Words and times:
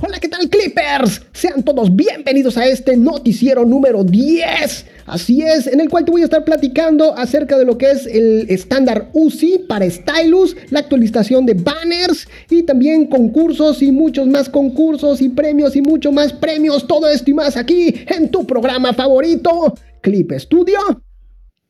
Hola, 0.00 0.20
¿qué 0.20 0.28
tal 0.28 0.48
Clippers? 0.48 1.22
Sean 1.32 1.64
todos 1.64 1.96
bienvenidos 1.96 2.56
a 2.56 2.64
este 2.66 2.96
noticiero 2.96 3.64
número 3.64 4.04
10. 4.04 4.86
Así 5.06 5.42
es, 5.42 5.66
en 5.66 5.80
el 5.80 5.88
cual 5.88 6.04
te 6.04 6.12
voy 6.12 6.20
a 6.20 6.26
estar 6.26 6.44
platicando 6.44 7.18
acerca 7.18 7.58
de 7.58 7.64
lo 7.64 7.76
que 7.78 7.90
es 7.90 8.06
el 8.06 8.46
estándar 8.48 9.10
UCI 9.12 9.64
para 9.68 9.90
Stylus, 9.90 10.56
la 10.70 10.78
actualización 10.78 11.46
de 11.46 11.54
banners 11.54 12.28
y 12.48 12.62
también 12.62 13.08
concursos 13.08 13.82
y 13.82 13.90
muchos 13.90 14.28
más 14.28 14.48
concursos 14.48 15.20
y 15.20 15.30
premios 15.30 15.74
y 15.74 15.82
mucho 15.82 16.12
más 16.12 16.32
premios. 16.32 16.86
Todo 16.86 17.08
esto 17.08 17.32
y 17.32 17.34
más 17.34 17.56
aquí 17.56 17.92
en 18.06 18.30
tu 18.30 18.46
programa 18.46 18.92
favorito, 18.92 19.74
Clip 20.00 20.30
Studio 20.38 20.78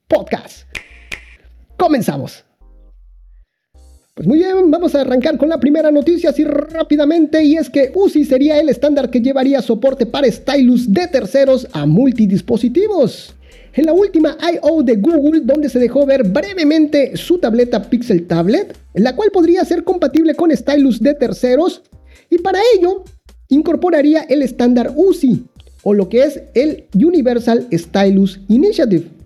Podcast. 0.07 0.69
Comenzamos. 1.79 2.48
Pues 4.19 4.27
muy 4.27 4.39
bien, 4.39 4.69
vamos 4.69 4.97
a 4.97 5.03
arrancar 5.03 5.39
con 5.39 5.49
la 5.49 5.61
primera 5.61 5.93
noticia 5.93 6.31
así 6.31 6.43
rápidamente 6.43 7.45
y 7.45 7.55
es 7.55 7.71
que 7.71 7.93
UCI 7.95 8.25
sería 8.25 8.59
el 8.59 8.69
estándar 8.69 9.11
que 9.11 9.21
llevaría 9.21 9.63
soporte 9.63 10.07
para 10.07 10.29
stylus 10.29 10.93
de 10.93 11.07
terceros 11.07 11.69
a 11.71 11.87
multidispositivos. 11.87 13.33
En 13.75 13.87
la 13.87 13.93
última 13.93 14.37
I.O. 14.43 14.83
de 14.83 14.97
Google, 14.97 15.43
donde 15.45 15.69
se 15.69 15.79
dejó 15.79 16.05
ver 16.05 16.25
brevemente 16.25 17.17
su 17.17 17.39
tableta 17.39 17.81
Pixel 17.81 18.27
Tablet, 18.27 18.77
la 18.95 19.15
cual 19.15 19.31
podría 19.31 19.65
ser 19.65 19.85
compatible 19.85 20.35
con 20.35 20.51
stylus 20.51 20.99
de 20.99 21.15
terceros, 21.15 21.83
y 22.29 22.39
para 22.39 22.59
ello 22.75 23.05
incorporaría 23.51 24.23
el 24.23 24.43
estándar 24.43 24.95
UCI, 24.97 25.45
o 25.85 25.95
lo 25.95 26.09
que 26.09 26.25
es 26.25 26.43
el 26.55 26.87
Universal 26.93 27.69
Stylus 27.73 28.41
Initiative. 28.49 29.18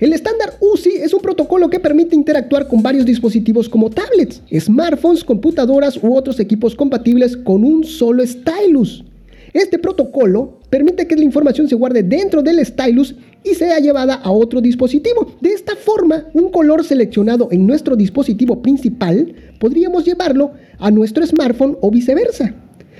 El 0.00 0.14
estándar 0.14 0.54
UCI 0.60 0.96
es 1.02 1.12
un 1.12 1.20
protocolo 1.20 1.68
que 1.68 1.78
permite 1.78 2.16
interactuar 2.16 2.66
con 2.68 2.82
varios 2.82 3.04
dispositivos 3.04 3.68
como 3.68 3.90
tablets, 3.90 4.40
smartphones, 4.58 5.22
computadoras 5.22 6.02
u 6.02 6.16
otros 6.16 6.40
equipos 6.40 6.74
compatibles 6.74 7.36
con 7.36 7.64
un 7.64 7.84
solo 7.84 8.26
stylus. 8.26 9.04
Este 9.52 9.78
protocolo 9.78 10.58
permite 10.70 11.06
que 11.06 11.16
la 11.16 11.24
información 11.24 11.68
se 11.68 11.74
guarde 11.74 12.02
dentro 12.02 12.40
del 12.40 12.64
stylus 12.64 13.14
y 13.44 13.54
sea 13.54 13.78
llevada 13.78 14.14
a 14.14 14.30
otro 14.30 14.62
dispositivo. 14.62 15.34
De 15.42 15.50
esta 15.50 15.76
forma, 15.76 16.24
un 16.32 16.50
color 16.50 16.82
seleccionado 16.82 17.48
en 17.50 17.66
nuestro 17.66 17.94
dispositivo 17.94 18.62
principal 18.62 19.34
podríamos 19.58 20.06
llevarlo 20.06 20.52
a 20.78 20.90
nuestro 20.90 21.26
smartphone 21.26 21.76
o 21.82 21.90
viceversa. 21.90 22.54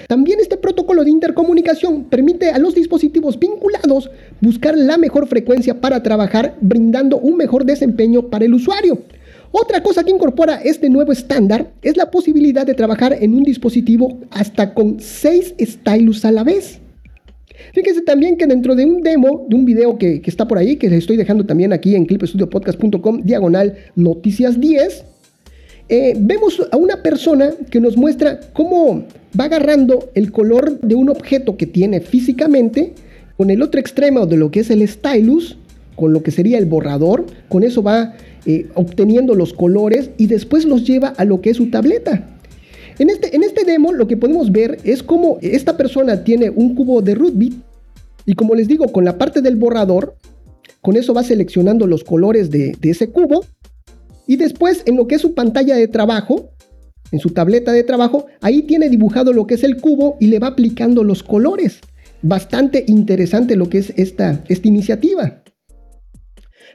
También 0.07 0.41
este 0.41 0.57
protocolo 0.57 1.05
de 1.05 1.11
intercomunicación 1.11 2.05
permite 2.05 2.51
a 2.51 2.59
los 2.59 2.75
dispositivos 2.75 3.39
vinculados 3.39 4.11
buscar 4.41 4.77
la 4.77 4.99
mejor 4.99 5.27
frecuencia 5.27 5.81
para 5.81 6.03
trabajar, 6.03 6.57
brindando 6.61 7.19
un 7.19 7.37
mejor 7.37 7.65
desempeño 7.65 8.29
para 8.29 8.45
el 8.45 8.55
usuario. 8.55 8.99
Otra 9.53 9.83
cosa 9.83 10.05
que 10.05 10.11
incorpora 10.11 10.61
este 10.63 10.89
nuevo 10.89 11.11
estándar 11.11 11.73
es 11.83 11.97
la 11.97 12.11
posibilidad 12.11 12.65
de 12.65 12.75
trabajar 12.75 13.17
en 13.21 13.35
un 13.35 13.43
dispositivo 13.43 14.21
hasta 14.31 14.75
con 14.75 15.01
6 15.01 15.55
stylus 15.61 16.25
a 16.25 16.31
la 16.31 16.45
vez. 16.45 16.81
Fíjense 17.75 18.03
también 18.03 18.37
que 18.37 18.47
dentro 18.47 18.75
de 18.75 18.85
un 18.85 19.03
demo, 19.03 19.47
de 19.49 19.57
un 19.57 19.65
video 19.65 19.99
que, 19.99 20.23
está 20.25 20.47
por 20.47 20.59
ahí, 20.59 20.77
que 20.77 20.89
les 20.89 21.01
estoy 21.01 21.17
dejando 21.17 21.45
también 21.45 21.73
aquí 21.73 21.95
en 21.95 22.07
clipstudiopodcast.com, 22.07 23.23
diagonal 23.23 23.77
noticias 23.97 24.61
10, 24.61 25.05
eh, 25.93 26.15
vemos 26.17 26.63
a 26.71 26.77
una 26.77 27.03
persona 27.03 27.51
que 27.69 27.81
nos 27.81 27.97
muestra 27.97 28.39
cómo 28.53 29.07
va 29.39 29.47
agarrando 29.47 30.09
el 30.15 30.31
color 30.31 30.79
de 30.81 30.95
un 30.95 31.09
objeto 31.09 31.57
que 31.57 31.67
tiene 31.67 32.01
físicamente 32.01 32.95
con 33.37 33.51
el 33.51 33.61
otro 33.61 33.81
extremo 33.81 34.25
de 34.27 34.37
lo 34.37 34.53
que 34.53 34.61
es 34.61 34.71
el 34.71 34.87
stylus, 34.87 35.57
con 35.97 36.13
lo 36.13 36.23
que 36.23 36.31
sería 36.31 36.59
el 36.59 36.67
borrador, 36.67 37.27
con 37.49 37.65
eso 37.65 37.83
va 37.83 38.15
eh, 38.47 38.69
obteniendo 38.75 39.35
los 39.35 39.53
colores 39.53 40.11
y 40.17 40.27
después 40.27 40.65
los 40.65 40.87
lleva 40.87 41.09
a 41.09 41.25
lo 41.25 41.41
que 41.41 41.51
es 41.51 41.57
su 41.57 41.71
tableta. 41.71 42.39
En 43.01 43.11
este, 43.11 43.35
en 43.35 43.43
este 43.43 43.65
demo 43.65 43.93
lo 43.93 44.07
que 44.07 44.17
podemos 44.17 44.53
ver 44.53 44.79
es 44.85 45.03
cómo 45.03 45.39
esta 45.43 45.77
persona 45.77 46.23
tiene 46.23 46.51
un 46.51 46.77
cubo 46.77 47.03
de 47.03 47.17
rugby 47.17 47.61
y 48.27 48.35
como 48.35 48.55
les 48.55 48.69
digo, 48.69 48.93
con 48.93 49.05
la 49.05 49.19
parte 49.19 49.43
del 49.43 49.57
borrador, 49.57 50.15
con 50.83 50.97
eso 50.97 51.15
va 51.15 51.25
seleccionando 51.25 51.89
los 51.89 52.05
colores 52.05 52.49
de, 52.49 52.77
de 52.81 52.91
ese 52.91 53.09
cubo 53.09 53.45
y 54.31 54.37
después 54.37 54.85
en 54.87 54.95
lo 54.95 55.09
que 55.09 55.17
es 55.17 55.23
su 55.23 55.35
pantalla 55.35 55.75
de 55.75 55.89
trabajo, 55.89 56.53
en 57.11 57.19
su 57.19 57.31
tableta 57.31 57.73
de 57.73 57.83
trabajo, 57.83 58.27
ahí 58.41 58.63
tiene 58.63 58.89
dibujado 58.89 59.33
lo 59.33 59.45
que 59.45 59.55
es 59.55 59.65
el 59.65 59.81
cubo 59.81 60.19
y 60.21 60.29
le 60.29 60.39
va 60.39 60.47
aplicando 60.47 61.03
los 61.03 61.25
colores. 61.25 61.81
Bastante 62.23 62.85
interesante 62.87 63.57
lo 63.57 63.69
que 63.69 63.79
es 63.79 63.93
esta, 63.97 64.45
esta 64.47 64.69
iniciativa. 64.69 65.43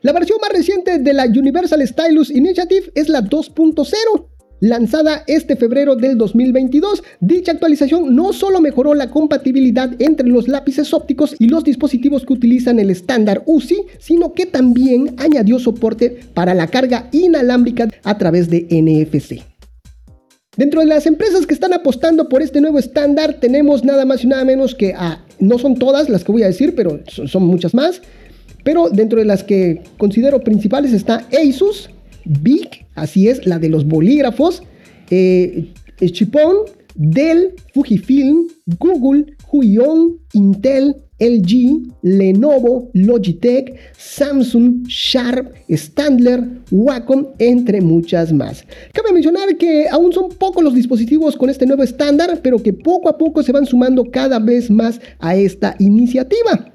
La 0.01 0.11
versión 0.11 0.38
más 0.41 0.51
reciente 0.51 0.99
de 0.99 1.13
la 1.13 1.27
Universal 1.27 1.88
Stylus 1.88 2.29
Initiative 2.29 2.91
es 2.94 3.07
la 3.07 3.21
2.0 3.21 4.34
lanzada 4.65 5.23
este 5.27 5.55
febrero 5.55 5.95
del 5.95 6.17
2022. 6.17 7.03
Dicha 7.19 7.51
actualización 7.51 8.15
no 8.15 8.33
solo 8.33 8.61
mejoró 8.61 8.95
la 8.95 9.11
compatibilidad 9.11 9.91
entre 9.99 10.27
los 10.27 10.47
lápices 10.47 10.93
ópticos 10.93 11.35
y 11.37 11.49
los 11.49 11.63
dispositivos 11.63 12.25
que 12.25 12.33
utilizan 12.33 12.79
el 12.79 12.89
estándar 12.89 13.43
UCI, 13.45 13.85
sino 13.99 14.33
que 14.33 14.47
también 14.47 15.15
añadió 15.17 15.59
soporte 15.59 16.19
para 16.33 16.53
la 16.53 16.67
carga 16.67 17.09
inalámbrica 17.11 17.87
a 18.03 18.17
través 18.17 18.49
de 18.49 18.67
NFC. 18.71 19.43
Dentro 20.57 20.79
de 20.79 20.87
las 20.87 21.05
empresas 21.05 21.45
que 21.45 21.53
están 21.53 21.73
apostando 21.73 22.27
por 22.29 22.41
este 22.41 22.61
nuevo 22.61 22.79
estándar 22.79 23.35
tenemos 23.39 23.83
nada 23.83 24.05
más 24.05 24.23
y 24.23 24.27
nada 24.27 24.45
menos 24.45 24.73
que 24.73 24.93
a, 24.93 25.23
no 25.39 25.59
son 25.59 25.75
todas 25.75 26.09
las 26.09 26.23
que 26.23 26.31
voy 26.31 26.43
a 26.43 26.47
decir, 26.47 26.73
pero 26.75 27.01
son 27.07 27.43
muchas 27.43 27.73
más, 27.73 28.01
pero 28.63 28.89
dentro 28.89 29.19
de 29.19 29.25
las 29.25 29.43
que 29.43 29.83
considero 29.97 30.39
principales 30.39 30.93
está 30.93 31.27
Asus, 31.31 31.89
Big, 32.25 32.86
así 32.96 33.28
es, 33.28 33.46
la 33.46 33.59
de 33.59 33.69
los 33.69 33.86
bolígrafos, 33.86 34.63
eh, 35.09 35.72
Chipón, 36.02 36.56
Dell, 36.96 37.53
Fujifilm, 37.74 38.47
Google, 38.80 39.36
Huion, 39.52 40.18
Intel, 40.34 40.96
LG, 41.19 41.94
Lenovo, 42.02 42.90
Logitech, 42.94 43.75
Samsung, 43.97 44.86
Sharp, 44.88 45.53
Standler, 45.69 46.44
Wacom, 46.72 47.28
entre 47.40 47.80
muchas 47.81 48.34
más. 48.34 48.66
Cabe 48.94 49.13
mencionar 49.13 49.56
que 49.57 49.88
aún 49.90 50.12
son 50.12 50.30
pocos 50.30 50.63
los 50.63 50.74
dispositivos 50.74 51.38
con 51.38 51.50
este 51.50 51.66
nuevo 51.66 51.84
estándar, 51.84 52.40
pero 52.44 52.62
que 52.62 52.74
poco 52.74 53.07
a 53.09 53.18
poco 53.18 53.44
se 53.44 53.53
van 53.53 53.66
sumando 53.66 54.12
cada 54.12 54.40
vez 54.40 54.69
más 54.69 55.00
a 55.19 55.36
esta 55.36 55.75
iniciativa. 55.80 56.75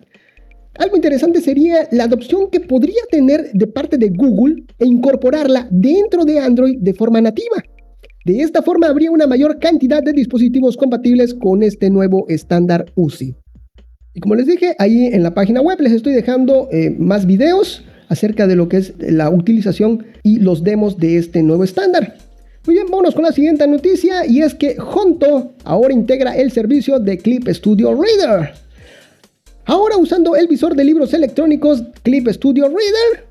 Algo 0.81 0.97
interesante 0.97 1.43
sería 1.43 1.87
la 1.91 2.05
adopción 2.05 2.49
que 2.51 2.59
podría 2.59 3.03
tener 3.11 3.53
de 3.53 3.67
parte 3.67 3.99
de 3.99 4.09
Google 4.09 4.65
e 4.79 4.87
incorporarla 4.87 5.69
dentro 5.71 6.25
de 6.25 6.41
Android 6.41 6.79
de 6.81 6.95
forma 6.95 7.21
nativa. 7.21 7.63
De 8.25 8.41
esta 8.41 8.63
forma 8.63 8.87
habría 8.87 9.11
una 9.11 9.27
mayor 9.27 9.59
cantidad 9.59 10.03
de 10.03 10.15
dispositivos 10.15 10.79
compatibles 10.79 11.35
con 11.35 11.63
este 11.63 11.91
nuevo 11.91 12.25
estándar 12.31 12.87
UCI. 12.95 13.35
Y 14.15 14.21
como 14.21 14.35
les 14.37 14.47
dije, 14.47 14.75
ahí 14.79 15.09
en 15.09 15.23
la 15.23 15.35
página 15.35 15.61
web 15.61 15.79
les 15.83 15.93
estoy 15.93 16.15
dejando 16.15 16.67
eh, 16.73 16.89
más 16.99 17.27
videos 17.27 17.85
acerca 18.09 18.47
de 18.47 18.57
lo 18.57 18.71
que 18.71 18.79
es 18.79 18.95
la 19.01 19.29
utilización 19.29 20.07
y 20.23 20.39
los 20.39 20.65
demos 20.65 20.97
de 20.97 21.19
este 21.19 21.43
nuevo 21.43 21.63
estándar. 21.63 22.17
Muy 22.65 22.77
bien, 22.77 22.87
vámonos 22.91 23.15
con 23.15 23.25
la 23.25 23.33
siguiente 23.33 23.69
noticia 23.69 24.25
y 24.27 24.41
es 24.41 24.55
que 24.55 24.79
Honto 24.79 25.53
ahora 25.63 25.93
integra 25.93 26.35
el 26.37 26.51
servicio 26.53 26.99
de 26.99 27.19
Clip 27.19 27.47
Studio 27.49 27.95
Reader. 27.95 28.70
Ahora 29.71 29.99
usando 29.99 30.35
el 30.35 30.49
visor 30.49 30.75
de 30.75 30.83
libros 30.83 31.15
electrónicos 31.15 31.85
Clip 32.03 32.27
Studio 32.27 32.65
Reader, 32.65 33.29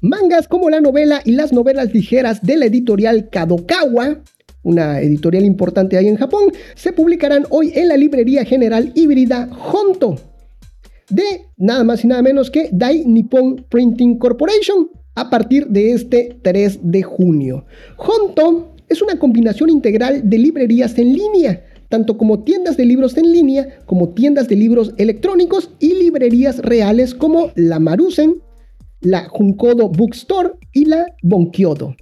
mangas 0.00 0.48
como 0.48 0.68
la 0.68 0.80
novela 0.80 1.22
y 1.24 1.30
las 1.30 1.52
novelas 1.52 1.94
ligeras 1.94 2.42
de 2.42 2.56
la 2.56 2.66
editorial 2.66 3.30
Kadokawa, 3.30 4.18
una 4.64 5.00
editorial 5.00 5.44
importante 5.44 5.96
ahí 5.96 6.08
en 6.08 6.16
Japón, 6.16 6.50
se 6.74 6.92
publicarán 6.92 7.44
hoy 7.50 7.70
en 7.72 7.86
la 7.86 7.96
librería 7.96 8.44
general 8.44 8.90
híbrida 8.96 9.48
Honto 9.52 10.16
de 11.08 11.46
nada 11.56 11.84
más 11.84 12.02
y 12.02 12.08
nada 12.08 12.20
menos 12.20 12.50
que 12.50 12.68
Dai 12.72 13.04
Nippon 13.06 13.64
Printing 13.68 14.18
Corporation 14.18 14.90
a 15.14 15.30
partir 15.30 15.68
de 15.68 15.92
este 15.92 16.36
3 16.42 16.80
de 16.82 17.04
junio. 17.04 17.64
Honto 17.96 18.74
es 18.88 19.02
una 19.02 19.20
combinación 19.20 19.70
integral 19.70 20.28
de 20.28 20.36
librerías 20.36 20.98
en 20.98 21.12
línea 21.12 21.62
tanto 21.88 22.18
como 22.18 22.42
tiendas 22.42 22.76
de 22.76 22.84
libros 22.84 23.16
en 23.16 23.32
línea, 23.32 23.68
como 23.86 24.10
tiendas 24.10 24.48
de 24.48 24.56
libros 24.56 24.94
electrónicos 24.96 25.70
y 25.78 25.94
librerías 25.94 26.58
reales 26.58 27.14
como 27.14 27.50
la 27.54 27.78
Marusen, 27.78 28.42
la 29.00 29.28
Junkodo 29.28 29.88
Bookstore 29.88 30.52
y 30.72 30.86
la 30.86 31.06
Bonkyodo. 31.22 31.94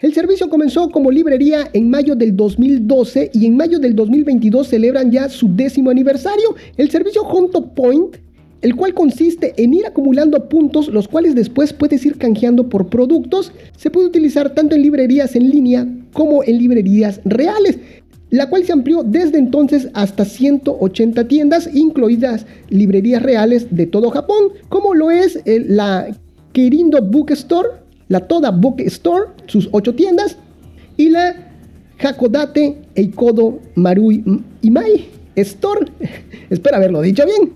El 0.00 0.12
servicio 0.12 0.50
comenzó 0.50 0.90
como 0.90 1.10
librería 1.10 1.70
en 1.72 1.88
mayo 1.88 2.14
del 2.14 2.36
2012 2.36 3.30
y 3.32 3.46
en 3.46 3.56
mayo 3.56 3.78
del 3.78 3.96
2022 3.96 4.68
celebran 4.68 5.10
ya 5.10 5.30
su 5.30 5.48
décimo 5.54 5.90
aniversario. 5.90 6.54
El 6.76 6.90
servicio 6.90 7.22
Honto 7.22 7.74
Point, 7.74 8.16
el 8.60 8.76
cual 8.76 8.92
consiste 8.92 9.54
en 9.56 9.72
ir 9.72 9.86
acumulando 9.86 10.50
puntos, 10.50 10.88
los 10.88 11.08
cuales 11.08 11.34
después 11.34 11.72
puedes 11.72 12.04
ir 12.04 12.18
canjeando 12.18 12.68
por 12.68 12.88
productos, 12.88 13.52
se 13.76 13.90
puede 13.90 14.08
utilizar 14.08 14.54
tanto 14.54 14.74
en 14.74 14.82
librerías 14.82 15.34
en 15.34 15.48
línea 15.48 15.86
como 16.12 16.44
en 16.44 16.58
librerías 16.58 17.20
reales 17.24 17.78
la 18.30 18.48
cual 18.48 18.64
se 18.64 18.72
amplió 18.72 19.02
desde 19.04 19.38
entonces 19.38 19.88
hasta 19.94 20.24
180 20.24 21.28
tiendas, 21.28 21.70
incluidas 21.72 22.46
librerías 22.68 23.22
reales 23.22 23.68
de 23.70 23.86
todo 23.86 24.10
Japón, 24.10 24.52
como 24.68 24.94
lo 24.94 25.10
es 25.10 25.40
eh, 25.44 25.64
la 25.66 26.08
Kirindo 26.52 27.00
Bookstore, 27.02 27.68
la 28.08 28.20
Toda 28.20 28.50
Bookstore, 28.50 29.30
sus 29.46 29.68
8 29.72 29.94
tiendas, 29.94 30.36
y 30.96 31.10
la 31.10 31.50
Hakodate 31.98 32.78
Eikodo 32.94 33.60
Marui 33.74 34.24
Imai 34.62 35.06
Store. 35.36 35.86
Espero 36.50 36.76
haberlo 36.76 37.02
dicho 37.02 37.24
bien. 37.24 37.52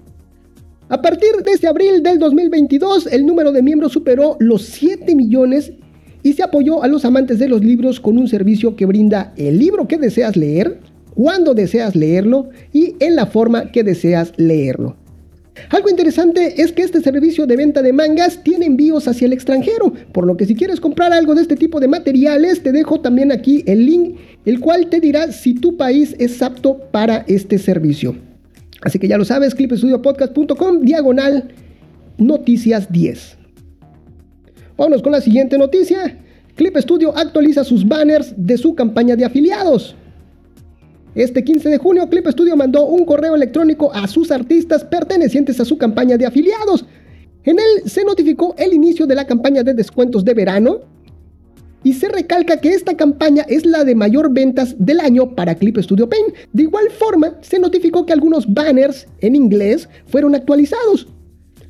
A 0.89 1.01
partir 1.01 1.31
de 1.45 1.53
este 1.53 1.69
abril 1.69 2.03
del 2.03 2.19
2022, 2.19 3.07
el 3.07 3.25
número 3.25 3.53
de 3.53 3.63
miembros 3.63 3.93
superó 3.93 4.37
los 4.41 4.63
7 4.63 5.15
millones 5.15 5.73
y 6.23 6.35
se 6.35 6.43
apoyó 6.43 6.83
a 6.83 6.89
los 6.89 7.05
amantes 7.05 7.39
de 7.39 7.49
los 7.49 7.65
libros 7.65 8.01
con 8.01 8.19
un 8.19 8.29
servicio 8.29 8.77
que 8.77 8.87
brinda 8.87 9.33
el 9.37 9.59
libro 9.59 9.89
que 9.89 9.99
deseas 9.99 10.37
leer, 10.37 10.79
cuando 11.15 11.55
deseas 11.55 11.97
leerlo 11.97 12.51
y 12.73 12.95
en 13.01 13.17
la 13.17 13.27
forma 13.27 13.73
que 13.73 13.83
deseas 13.83 14.33
leerlo. 14.37 14.97
Algo 15.69 15.91
interesante 15.91 16.63
es 16.63 16.73
que 16.73 16.83
este 16.83 17.01
servicio 17.01 17.47
de 17.47 17.57
venta 17.57 17.83
de 17.83 17.93
mangas 17.93 18.43
tiene 18.43 18.67
envíos 18.67 19.07
hacia 19.09 19.27
el 19.27 19.33
extranjero, 19.33 19.93
por 20.13 20.27
lo 20.27 20.37
que 20.37 20.47
si 20.47 20.55
quieres 20.55 20.81
comprar 20.81 21.13
algo 21.13 21.35
de 21.35 21.43
este 21.43 21.57
tipo 21.57 21.81
de 21.81 21.89
materiales, 21.89 22.63
te 22.63 22.73
dejo 22.73 23.01
también 23.01 23.33
aquí 23.33 23.63
el 23.67 23.85
link, 23.85 24.17
el 24.47 24.61
cual 24.61 24.89
te 24.89 25.01
dirá 25.01 25.33
si 25.33 25.55
tu 25.55 25.77
país 25.77 26.17
es 26.19 26.41
apto 26.41 26.79
para 26.91 27.25
este 27.29 27.59
servicio. 27.59 28.17
Así 28.83 28.99
que 28.99 29.09
ya 29.09 29.19
lo 29.19 29.25
sabes, 29.25 29.55
clipestudiopodcast.com, 29.55 30.81
diagonal, 30.81 31.51
noticias 32.17 32.91
10. 32.91 33.40
Vámonos 34.81 35.03
con 35.03 35.13
la 35.13 35.21
siguiente 35.21 35.59
noticia. 35.59 36.17
Clip 36.55 36.75
Studio 36.79 37.15
actualiza 37.15 37.65
sus 37.65 37.87
banners 37.87 38.33
de 38.35 38.57
su 38.57 38.75
campaña 38.75 39.15
de 39.15 39.27
afiliados. 39.27 39.95
Este 41.15 41.45
15 41.45 41.69
de 41.69 41.77
junio, 41.77 42.09
Clip 42.09 42.27
Studio 42.29 42.57
mandó 42.57 42.87
un 42.87 43.05
correo 43.05 43.35
electrónico 43.35 43.93
a 43.93 44.09
sus 44.09 44.31
artistas 44.31 44.83
pertenecientes 44.83 45.61
a 45.61 45.67
su 45.67 45.77
campaña 45.77 46.17
de 46.17 46.25
afiliados. 46.25 46.87
En 47.45 47.59
él 47.59 47.91
se 47.91 48.05
notificó 48.05 48.55
el 48.57 48.73
inicio 48.73 49.07
de 49.07 49.17
la 49.17 49.27
campaña 49.27 49.63
de 49.63 49.75
descuentos 49.75 50.25
de 50.25 50.33
verano 50.33 50.79
y 51.85 51.93
se 51.93 52.09
recalca 52.09 52.57
que 52.57 52.71
esta 52.71 52.97
campaña 52.97 53.45
es 53.51 53.67
la 53.67 53.85
de 53.85 53.95
mayor 53.95 54.33
ventas 54.33 54.77
del 54.79 55.01
año 55.01 55.35
para 55.35 55.57
Clip 55.57 55.77
Studio 55.77 56.09
Paint. 56.09 56.35
De 56.55 56.63
igual 56.63 56.89
forma, 56.89 57.35
se 57.43 57.59
notificó 57.59 58.07
que 58.07 58.15
algunos 58.15 58.51
banners 58.51 59.07
en 59.21 59.37
inglés 59.37 59.91
fueron 60.07 60.35
actualizados 60.35 61.07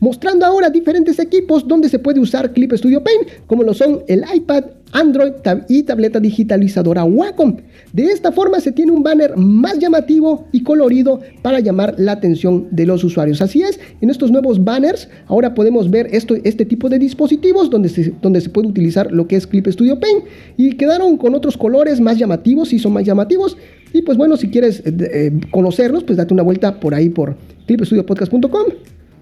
mostrando 0.00 0.44
ahora 0.44 0.70
diferentes 0.70 1.18
equipos 1.18 1.68
donde 1.68 1.88
se 1.88 1.98
puede 1.98 2.20
usar 2.20 2.52
Clip 2.52 2.72
Studio 2.72 3.04
Paint, 3.04 3.46
como 3.46 3.62
lo 3.62 3.74
son 3.74 4.00
el 4.08 4.24
iPad, 4.34 4.64
Android 4.92 5.34
y 5.68 5.84
tableta 5.84 6.18
digitalizadora 6.18 7.04
Wacom. 7.04 7.58
De 7.92 8.04
esta 8.06 8.32
forma 8.32 8.58
se 8.60 8.72
tiene 8.72 8.90
un 8.90 9.04
banner 9.04 9.36
más 9.36 9.78
llamativo 9.78 10.46
y 10.50 10.62
colorido 10.64 11.20
para 11.42 11.60
llamar 11.60 11.94
la 11.98 12.12
atención 12.12 12.66
de 12.72 12.86
los 12.86 13.04
usuarios. 13.04 13.40
Así 13.40 13.62
es, 13.62 13.78
en 14.00 14.10
estos 14.10 14.32
nuevos 14.32 14.64
banners 14.64 15.08
ahora 15.26 15.54
podemos 15.54 15.90
ver 15.90 16.08
esto, 16.12 16.34
este 16.42 16.64
tipo 16.64 16.88
de 16.88 16.98
dispositivos 16.98 17.70
donde 17.70 17.88
se, 17.88 18.12
donde 18.20 18.40
se 18.40 18.48
puede 18.48 18.68
utilizar 18.68 19.12
lo 19.12 19.28
que 19.28 19.36
es 19.36 19.46
Clip 19.46 19.66
Studio 19.68 20.00
Paint 20.00 20.24
y 20.56 20.72
quedaron 20.76 21.16
con 21.16 21.34
otros 21.34 21.56
colores 21.56 22.00
más 22.00 22.18
llamativos, 22.18 22.72
y 22.72 22.78
son 22.78 22.92
más 22.92 23.04
llamativos. 23.04 23.56
Y 23.92 24.02
pues 24.02 24.16
bueno, 24.16 24.36
si 24.36 24.48
quieres 24.48 24.80
eh, 24.80 24.94
eh, 25.12 25.40
conocerlos, 25.50 26.04
pues 26.04 26.16
date 26.16 26.32
una 26.32 26.42
vuelta 26.42 26.80
por 26.80 26.94
ahí 26.94 27.08
por 27.08 27.36
clipstudiopodcast.com 27.66 28.64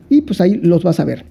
y 0.09 0.21
pues 0.23 0.41
ahí 0.41 0.55
los 0.55 0.83
vas 0.83 1.01
a 1.01 1.05
ver. 1.05 1.25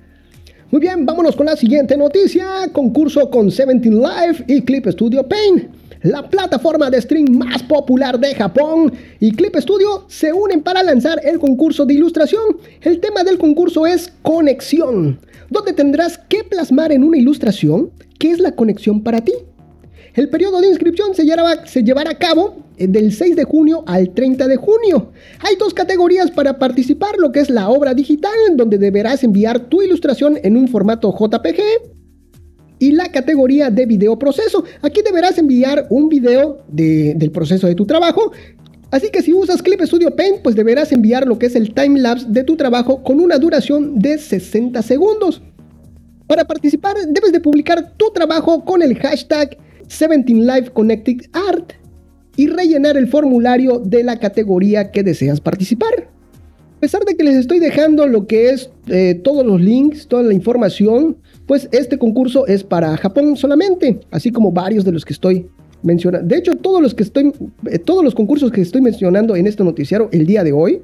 Muy 0.70 0.82
bien, 0.82 1.06
vámonos 1.06 1.36
con 1.36 1.46
la 1.46 1.56
siguiente 1.56 1.96
noticia. 1.96 2.70
Concurso 2.74 3.30
con 3.30 3.48
17 3.48 3.90
Live 3.90 4.44
y 4.48 4.62
Clip 4.64 4.86
Studio 4.88 5.28
Paint. 5.28 5.70
La 6.04 6.30
plataforma 6.30 6.90
de 6.90 7.02
stream 7.02 7.38
más 7.38 7.64
popular 7.64 8.20
de 8.20 8.36
Japón 8.36 8.94
y 9.20 9.32
Clip 9.32 9.56
Studio 9.56 10.06
se 10.08 10.32
unen 10.32 10.62
para 10.62 10.84
lanzar 10.84 11.20
el 11.24 11.40
concurso 11.40 11.86
de 11.86 11.96
ilustración. 11.96 12.58
El 12.82 13.00
tema 13.00 13.24
del 13.24 13.38
concurso 13.38 13.88
es 13.88 14.14
conexión, 14.22 15.20
donde 15.50 15.74
tendrás 15.74 16.18
que 16.18 16.44
plasmar 16.44 16.92
en 16.92 17.04
una 17.04 17.18
ilustración 17.18 17.90
qué 18.20 18.32
es 18.32 18.40
la 18.40 18.52
conexión 18.52 19.02
para 19.02 19.22
ti. 19.22 19.34
El 20.18 20.30
periodo 20.30 20.60
de 20.62 20.68
inscripción 20.68 21.14
se 21.14 21.24
llevará, 21.26 22.10
a 22.10 22.18
cabo 22.18 22.56
eh, 22.78 22.88
del 22.88 23.14
6 23.14 23.36
de 23.36 23.44
junio 23.44 23.84
al 23.86 24.16
30 24.16 24.48
de 24.48 24.56
junio. 24.56 25.12
Hay 25.42 25.56
dos 25.58 25.76
categorías 25.76 26.32
para 26.32 26.58
participar, 26.58 27.18
lo 27.20 27.32
que 27.32 27.40
es 27.40 27.52
la 27.52 27.70
obra 27.70 27.94
digital, 27.94 28.32
donde 28.56 28.80
deberás 28.80 29.24
enviar 29.24 29.60
tu 29.70 29.84
ilustración 29.84 30.40
en 30.42 30.58
un 30.58 30.70
formato 30.70 31.16
JPG, 31.16 31.62
y 32.80 32.94
la 32.94 33.12
categoría 33.12 33.70
de 33.70 33.86
video 33.86 34.18
proceso. 34.18 34.64
Aquí 34.82 35.04
deberás 35.06 35.38
enviar 35.38 35.86
un 35.92 36.10
video 36.10 36.64
del 36.68 37.30
proceso 37.32 37.68
de 37.68 37.76
tu 37.76 37.86
trabajo. 37.86 38.32
Así 38.90 39.12
que 39.12 39.22
si 39.22 39.34
usas 39.34 39.62
Clip 39.62 39.82
Studio 39.84 40.16
Paint, 40.16 40.42
pues 40.42 40.56
deberás 40.56 40.92
enviar 40.92 41.28
lo 41.28 41.38
que 41.38 41.46
es 41.46 41.56
el 41.56 41.76
timelapse 41.76 42.26
de 42.28 42.44
tu 42.44 42.56
trabajo 42.56 43.04
con 43.04 43.20
una 43.20 43.38
duración 43.38 44.00
de 44.00 44.18
60 44.18 44.82
segundos. 44.82 45.44
Para 46.26 46.46
participar 46.46 46.96
debes 47.08 47.32
de 47.32 47.40
publicar 47.40 47.94
tu 47.98 48.10
trabajo 48.12 48.66
con 48.66 48.82
el 48.82 48.98
hashtag 48.98 49.58
17 49.88 50.34
Live 50.34 50.72
Connected 50.74 51.30
Art 51.34 51.74
y 52.36 52.48
rellenar 52.48 52.98
el 52.98 53.08
formulario 53.08 53.80
de 53.80 54.04
la 54.04 54.20
categoría 54.20 54.92
que 54.92 55.04
deseas 55.04 55.42
participar. 55.42 56.10
A 56.78 56.80
pesar 56.80 57.04
de 57.06 57.16
que 57.16 57.24
les 57.24 57.36
estoy 57.36 57.58
dejando 57.58 58.06
lo 58.06 58.28
que 58.28 58.52
es 58.52 58.70
eh, 58.88 59.20
todos 59.24 59.44
los 59.44 59.60
links, 59.60 60.08
toda 60.08 60.22
la 60.22 60.34
información, 60.34 61.18
pues 61.48 61.68
este 61.72 61.98
concurso 61.98 62.46
es 62.46 62.64
para 62.64 62.96
Japón 62.98 63.36
solamente, 63.36 64.00
así 64.12 64.32
como 64.32 64.52
varios 64.52 64.86
de 64.86 64.92
los 64.92 65.04
que 65.04 65.14
estoy 65.14 65.48
mencionando. 65.82 66.28
De 66.28 66.38
hecho, 66.38 66.56
todos 66.56 66.80
los 66.80 66.94
que 66.94 67.02
estoy, 67.02 67.34
eh, 67.72 67.80
todos 67.80 68.04
los 68.04 68.14
concursos 68.14 68.52
que 68.52 68.62
estoy 68.62 68.82
mencionando 68.82 69.36
en 69.36 69.48
este 69.48 69.64
noticiario 69.64 70.10
el 70.12 70.28
día 70.28 70.44
de 70.44 70.52
hoy, 70.52 70.82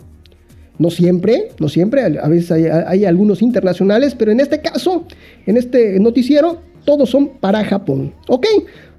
no 0.80 0.90
siempre, 0.90 1.50
no 1.60 1.70
siempre, 1.70 2.02
a 2.02 2.28
veces 2.28 2.52
hay, 2.52 2.66
hay 2.66 3.06
algunos 3.06 3.44
internacionales, 3.44 4.16
pero 4.16 4.32
en 4.32 4.40
este 4.40 4.60
caso, 4.60 5.06
en 5.46 5.58
este 5.58 6.00
noticiero, 6.00 6.58
todos 6.86 7.10
son 7.10 7.38
para 7.40 7.64
Japón. 7.64 8.14
¿Ok? 8.28 8.48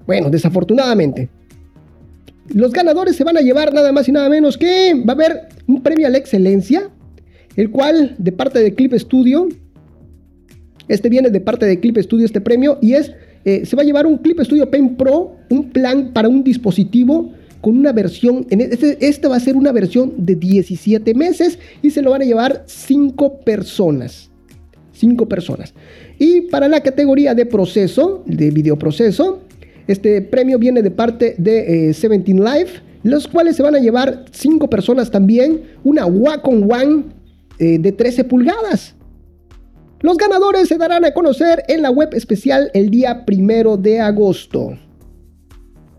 Bueno, 0.06 0.30
desafortunadamente. 0.30 1.28
Los 2.52 2.72
ganadores 2.72 3.16
se 3.16 3.24
van 3.24 3.36
a 3.36 3.40
llevar 3.40 3.72
nada 3.72 3.90
más 3.92 4.08
y 4.08 4.12
nada 4.12 4.28
menos 4.28 4.58
que 4.58 4.94
va 4.94 5.12
a 5.12 5.16
haber 5.16 5.48
un 5.66 5.82
premio 5.82 6.06
a 6.06 6.10
la 6.10 6.18
excelencia, 6.18 6.90
el 7.56 7.70
cual 7.70 8.14
de 8.18 8.32
parte 8.32 8.58
de 8.58 8.74
Clip 8.74 8.92
Studio, 8.94 9.48
este 10.88 11.08
viene 11.08 11.30
de 11.30 11.40
parte 11.40 11.64
de 11.64 11.80
Clip 11.80 11.96
Studio 11.98 12.26
este 12.26 12.40
premio 12.40 12.78
y 12.82 12.92
es, 12.94 13.12
eh, 13.46 13.64
se 13.64 13.76
va 13.76 13.82
a 13.82 13.84
llevar 13.86 14.06
un 14.06 14.18
Clip 14.18 14.38
Studio 14.40 14.70
Pen 14.70 14.96
Pro, 14.96 15.36
un 15.48 15.70
plan 15.70 16.12
para 16.12 16.28
un 16.28 16.44
dispositivo 16.44 17.32
con 17.62 17.78
una 17.78 17.92
versión, 17.92 18.46
en 18.50 18.60
este, 18.60 18.98
este 19.00 19.26
va 19.26 19.36
a 19.36 19.40
ser 19.40 19.56
una 19.56 19.72
versión 19.72 20.12
de 20.18 20.34
17 20.34 21.14
meses 21.14 21.58
y 21.80 21.88
se 21.88 22.02
lo 22.02 22.10
van 22.10 22.20
a 22.20 22.26
llevar 22.26 22.64
5 22.66 23.40
personas. 23.40 24.30
5 24.92 25.26
personas. 25.26 25.72
Y 26.18 26.42
para 26.42 26.68
la 26.68 26.82
categoría 26.82 27.34
de 27.34 27.46
proceso, 27.46 28.22
de 28.26 28.50
videoproceso, 28.50 29.43
este 29.86 30.22
premio 30.22 30.58
viene 30.58 30.82
de 30.82 30.90
parte 30.90 31.34
de 31.38 31.92
17 31.92 32.14
eh, 32.14 32.34
Live, 32.34 32.70
los 33.02 33.28
cuales 33.28 33.56
se 33.56 33.62
van 33.62 33.74
a 33.74 33.80
llevar 33.80 34.24
5 34.30 34.68
personas 34.70 35.10
también, 35.10 35.62
una 35.84 36.06
Wacom 36.06 36.70
One 36.70 37.04
eh, 37.58 37.78
de 37.78 37.92
13 37.92 38.24
pulgadas. 38.24 38.94
Los 40.00 40.16
ganadores 40.16 40.68
se 40.68 40.76
darán 40.76 41.04
a 41.04 41.12
conocer 41.12 41.64
en 41.68 41.82
la 41.82 41.90
web 41.90 42.10
especial 42.12 42.70
el 42.74 42.90
día 42.90 43.24
primero 43.24 43.76
de 43.76 44.00
agosto. 44.00 44.76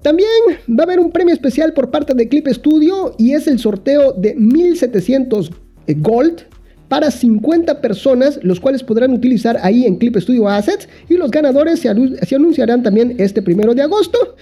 También 0.01 0.29
va 0.69 0.83
a 0.83 0.83
haber 0.83 0.99
un 0.99 1.11
premio 1.11 1.33
especial 1.33 1.73
por 1.73 1.89
parte 1.89 2.13
de 2.13 2.27
Clip 2.27 2.47
Studio 2.47 3.15
y 3.17 3.33
es 3.33 3.47
el 3.47 3.57
sorteo 3.57 4.13
de 4.13 4.35
1700 4.35 5.51
eh, 5.87 5.95
Gold 5.97 6.43
para 6.87 7.11
50 7.11 7.81
personas, 7.81 8.39
los 8.43 8.59
cuales 8.59 8.83
podrán 8.83 9.11
utilizar 9.11 9.57
ahí 9.61 9.85
en 9.85 9.97
Clip 9.97 10.15
Studio 10.17 10.47
Assets 10.47 10.87
y 11.09 11.15
los 11.15 11.31
ganadores 11.31 11.79
se, 11.79 11.89
anunciarán 12.35 12.83
también 12.83 13.15
este 13.17 13.41
primero 13.41 13.73
de 13.73 13.81
agosto. 13.81 14.35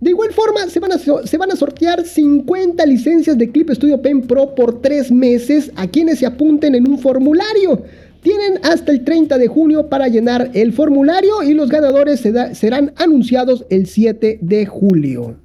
De 0.00 0.10
igual 0.10 0.32
forma, 0.32 0.68
se 0.68 0.78
van, 0.78 0.92
a, 0.92 1.56
sortear 1.56 2.04
50 2.04 2.84
licencias 2.84 3.38
de 3.38 3.50
Clip 3.50 3.70
Studio 3.70 4.02
Pen 4.02 4.22
Pro 4.22 4.54
por 4.54 4.82
3 4.82 5.10
meses 5.10 5.72
a 5.76 5.86
quienes 5.86 6.18
se 6.18 6.26
apunten 6.26 6.74
en 6.74 6.86
un 6.86 6.98
formulario. 6.98 7.82
Tienen 8.22 8.60
hasta 8.62 8.92
el 8.92 9.04
30 9.04 9.38
de 9.38 9.46
junio 9.46 9.88
para 9.88 10.08
llenar 10.08 10.50
el 10.52 10.72
formulario 10.72 11.42
y 11.42 11.54
los 11.54 11.70
ganadores 11.70 12.22
serán 12.52 12.92
anunciados 12.96 13.64
el 13.70 13.86
7 13.86 14.40
de 14.42 14.66
julio. 14.66 15.36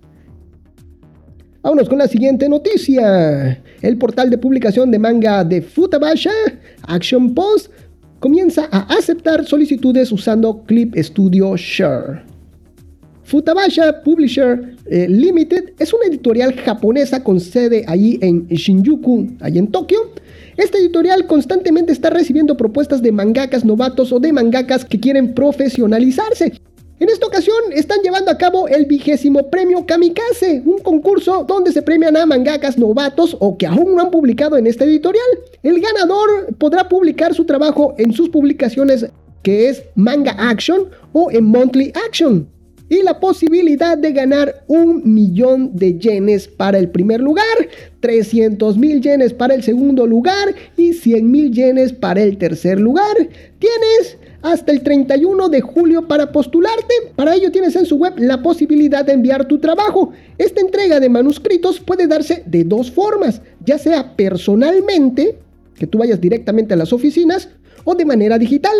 Vámonos 1.63 1.89
con 1.89 1.99
la 1.99 2.07
siguiente 2.07 2.49
noticia. 2.49 3.61
El 3.83 3.97
portal 3.99 4.31
de 4.31 4.37
publicación 4.39 4.89
de 4.89 4.97
manga 4.97 5.43
de 5.43 5.61
Futabasha, 5.61 6.31
Action 6.87 7.35
Post, 7.35 7.71
comienza 8.19 8.67
a 8.71 8.79
aceptar 8.97 9.45
solicitudes 9.45 10.11
usando 10.11 10.63
Clip 10.63 10.95
Studio 10.97 11.55
Share. 11.55 12.23
Futabasha 13.23 14.01
Publisher 14.01 14.75
eh, 14.87 15.07
Limited 15.07 15.73
es 15.77 15.93
una 15.93 16.05
editorial 16.05 16.55
japonesa 16.55 17.23
con 17.23 17.39
sede 17.39 17.85
allí 17.87 18.17
en 18.23 18.47
Shinjuku, 18.47 19.27
allí 19.39 19.59
en 19.59 19.67
Tokio. 19.67 19.99
Esta 20.57 20.79
editorial 20.79 21.27
constantemente 21.27 21.91
está 21.93 22.09
recibiendo 22.09 22.57
propuestas 22.57 23.03
de 23.03 23.11
mangakas 23.11 23.63
novatos 23.63 24.11
o 24.11 24.19
de 24.19 24.33
mangakas 24.33 24.83
que 24.83 24.99
quieren 24.99 25.35
profesionalizarse. 25.35 26.53
En 27.01 27.09
esta 27.09 27.25
ocasión 27.25 27.57
están 27.73 28.01
llevando 28.03 28.29
a 28.29 28.37
cabo 28.37 28.67
el 28.67 28.85
vigésimo 28.85 29.49
premio 29.49 29.87
Kamikaze, 29.87 30.61
un 30.63 30.77
concurso 30.83 31.43
donde 31.47 31.71
se 31.71 31.81
premian 31.81 32.15
a 32.15 32.27
mangakas 32.27 32.77
novatos 32.77 33.35
o 33.39 33.57
que 33.57 33.65
aún 33.65 33.95
no 33.95 34.03
han 34.03 34.11
publicado 34.11 34.55
en 34.55 34.67
esta 34.67 34.83
editorial. 34.83 35.25
El 35.63 35.81
ganador 35.81 36.55
podrá 36.59 36.87
publicar 36.87 37.33
su 37.33 37.43
trabajo 37.43 37.95
en 37.97 38.13
sus 38.13 38.29
publicaciones 38.29 39.07
que 39.41 39.69
es 39.69 39.83
Manga 39.95 40.35
Action 40.37 40.89
o 41.11 41.31
en 41.31 41.45
Monthly 41.45 41.91
Action. 42.07 42.47
y 42.87 43.01
la 43.03 43.21
posibilidad 43.21 43.97
de 43.97 44.11
ganar 44.11 44.65
un 44.67 45.01
millón 45.15 45.71
de 45.73 45.97
yenes 45.97 46.45
para 46.49 46.77
el 46.77 46.89
primer 46.89 47.21
lugar, 47.21 47.45
300 48.01 48.77
mil 48.77 49.01
yenes 49.01 49.33
para 49.33 49.55
el 49.55 49.63
segundo 49.63 50.05
lugar 50.05 50.53
y 50.75 50.91
100 50.91 51.31
mil 51.31 51.51
yenes 51.51 51.93
para 51.93 52.21
el 52.21 52.37
tercer 52.37 52.81
lugar. 52.81 53.15
Tienes 53.59 54.17
hasta 54.41 54.71
el 54.71 54.81
31 54.81 55.49
de 55.49 55.61
julio 55.61 56.07
para 56.07 56.31
postularte. 56.31 56.93
Para 57.15 57.35
ello 57.35 57.51
tienes 57.51 57.75
en 57.75 57.85
su 57.85 57.97
web 57.97 58.13
la 58.17 58.41
posibilidad 58.41 59.05
de 59.05 59.13
enviar 59.13 59.47
tu 59.47 59.59
trabajo. 59.59 60.11
Esta 60.37 60.61
entrega 60.61 60.99
de 60.99 61.09
manuscritos 61.09 61.79
puede 61.79 62.07
darse 62.07 62.43
de 62.45 62.63
dos 62.63 62.91
formas, 62.91 63.41
ya 63.65 63.77
sea 63.77 64.15
personalmente, 64.15 65.37
que 65.75 65.87
tú 65.87 65.97
vayas 65.97 66.21
directamente 66.21 66.73
a 66.73 66.77
las 66.77 66.93
oficinas, 66.93 67.49
o 67.83 67.95
de 67.95 68.05
manera 68.05 68.37
digital. 68.37 68.73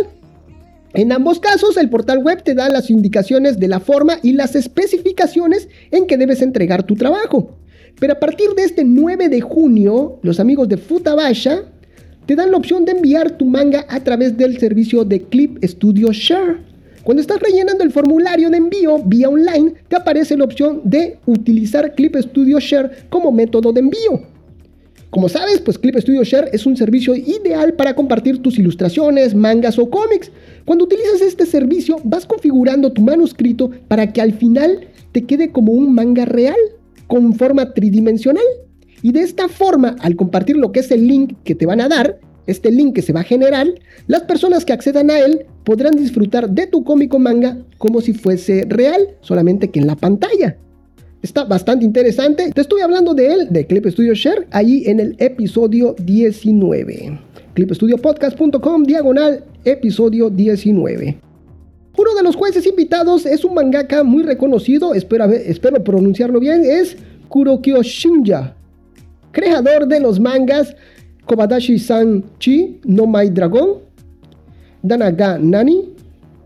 En 0.93 1.11
ambos 1.11 1.39
casos, 1.39 1.77
el 1.77 1.89
portal 1.89 2.19
web 2.19 2.43
te 2.43 2.53
da 2.53 2.69
las 2.69 2.89
indicaciones 2.89 3.59
de 3.59 3.67
la 3.67 3.79
forma 3.79 4.19
y 4.21 4.33
las 4.33 4.55
especificaciones 4.55 5.69
en 5.89 6.05
que 6.05 6.17
debes 6.17 6.41
entregar 6.41 6.83
tu 6.83 6.95
trabajo. 6.95 7.57
Pero 7.99 8.13
a 8.13 8.19
partir 8.19 8.49
de 8.55 8.63
este 8.63 8.83
9 8.83 9.29
de 9.29 9.41
junio, 9.41 10.19
los 10.21 10.39
amigos 10.39 10.67
de 10.67 10.77
Futabasha 10.77 11.63
te 12.25 12.35
dan 12.35 12.51
la 12.51 12.57
opción 12.57 12.85
de 12.85 12.93
enviar 12.93 13.31
tu 13.37 13.45
manga 13.45 13.85
a 13.89 13.99
través 13.99 14.37
del 14.37 14.57
servicio 14.59 15.03
de 15.03 15.21
Clip 15.21 15.63
Studio 15.63 16.11
Share. 16.11 16.57
Cuando 17.03 17.21
estás 17.21 17.39
rellenando 17.39 17.83
el 17.83 17.91
formulario 17.91 18.49
de 18.49 18.57
envío 18.57 18.99
vía 19.03 19.27
online, 19.27 19.73
te 19.87 19.95
aparece 19.95 20.37
la 20.37 20.43
opción 20.43 20.81
de 20.83 21.17
utilizar 21.25 21.95
Clip 21.95 22.15
Studio 22.15 22.59
Share 22.59 23.07
como 23.09 23.31
método 23.31 23.73
de 23.73 23.79
envío. 23.79 24.21
Como 25.09 25.27
sabes, 25.27 25.59
pues 25.59 25.77
Clip 25.77 25.97
Studio 25.97 26.23
Share 26.23 26.49
es 26.53 26.65
un 26.65 26.77
servicio 26.77 27.15
ideal 27.15 27.73
para 27.73 27.95
compartir 27.95 28.41
tus 28.41 28.57
ilustraciones, 28.57 29.35
mangas 29.35 29.77
o 29.77 29.89
cómics. 29.89 30.31
Cuando 30.63 30.85
utilizas 30.85 31.21
este 31.21 31.45
servicio, 31.45 31.97
vas 32.03 32.25
configurando 32.25 32.93
tu 32.93 33.01
manuscrito 33.01 33.71
para 33.89 34.13
que 34.13 34.21
al 34.21 34.33
final 34.33 34.87
te 35.11 35.25
quede 35.25 35.51
como 35.51 35.73
un 35.73 35.93
manga 35.93 36.23
real, 36.23 36.55
con 37.07 37.33
forma 37.33 37.73
tridimensional. 37.73 38.45
Y 39.01 39.11
de 39.11 39.21
esta 39.21 39.47
forma, 39.47 39.95
al 39.99 40.15
compartir 40.15 40.57
lo 40.57 40.71
que 40.71 40.81
es 40.81 40.91
el 40.91 41.07
link 41.07 41.33
que 41.43 41.55
te 41.55 41.65
van 41.65 41.81
a 41.81 41.89
dar, 41.89 42.19
este 42.47 42.71
link 42.71 42.95
que 42.95 43.01
se 43.01 43.13
va 43.13 43.21
a 43.21 43.23
generar, 43.23 43.67
las 44.07 44.23
personas 44.23 44.65
que 44.65 44.73
accedan 44.73 45.09
a 45.09 45.19
él 45.19 45.45
podrán 45.63 45.95
disfrutar 45.95 46.49
de 46.49 46.67
tu 46.67 46.83
cómico 46.83 47.19
manga 47.19 47.57
como 47.77 48.01
si 48.01 48.13
fuese 48.13 48.65
real, 48.67 49.01
solamente 49.21 49.69
que 49.69 49.79
en 49.79 49.87
la 49.87 49.95
pantalla. 49.95 50.57
Está 51.21 51.43
bastante 51.43 51.85
interesante. 51.85 52.51
Te 52.51 52.61
estoy 52.61 52.81
hablando 52.81 53.13
de 53.13 53.31
él, 53.31 53.47
de 53.51 53.67
Clip 53.67 53.85
Studio 53.87 54.13
Share, 54.13 54.47
ahí 54.51 54.83
en 54.87 54.99
el 54.99 55.15
episodio 55.19 55.95
19. 56.03 57.19
clipstudiopodcast.com, 57.53 58.83
diagonal, 58.83 59.43
episodio 59.63 60.29
19. 60.29 61.19
Uno 61.97 62.15
de 62.15 62.23
los 62.23 62.35
jueces 62.35 62.65
invitados 62.65 63.25
es 63.25 63.45
un 63.45 63.53
mangaka 63.53 64.03
muy 64.03 64.23
reconocido, 64.23 64.95
espero, 64.95 65.25
espero 65.25 65.83
pronunciarlo 65.83 66.39
bien, 66.39 66.63
es 66.63 66.95
Kurokyo 67.27 67.83
Shinja, 67.83 68.55
creador 69.31 69.87
de 69.87 69.99
los 69.99 70.19
mangas 70.19 70.75
Kobadashi-san 71.25 72.23
Chi 72.39 72.81
no 72.85 73.05
Mai 73.05 73.29
Dragon, 73.29 73.79
Danaga 74.81 75.37
Nani 75.37 75.93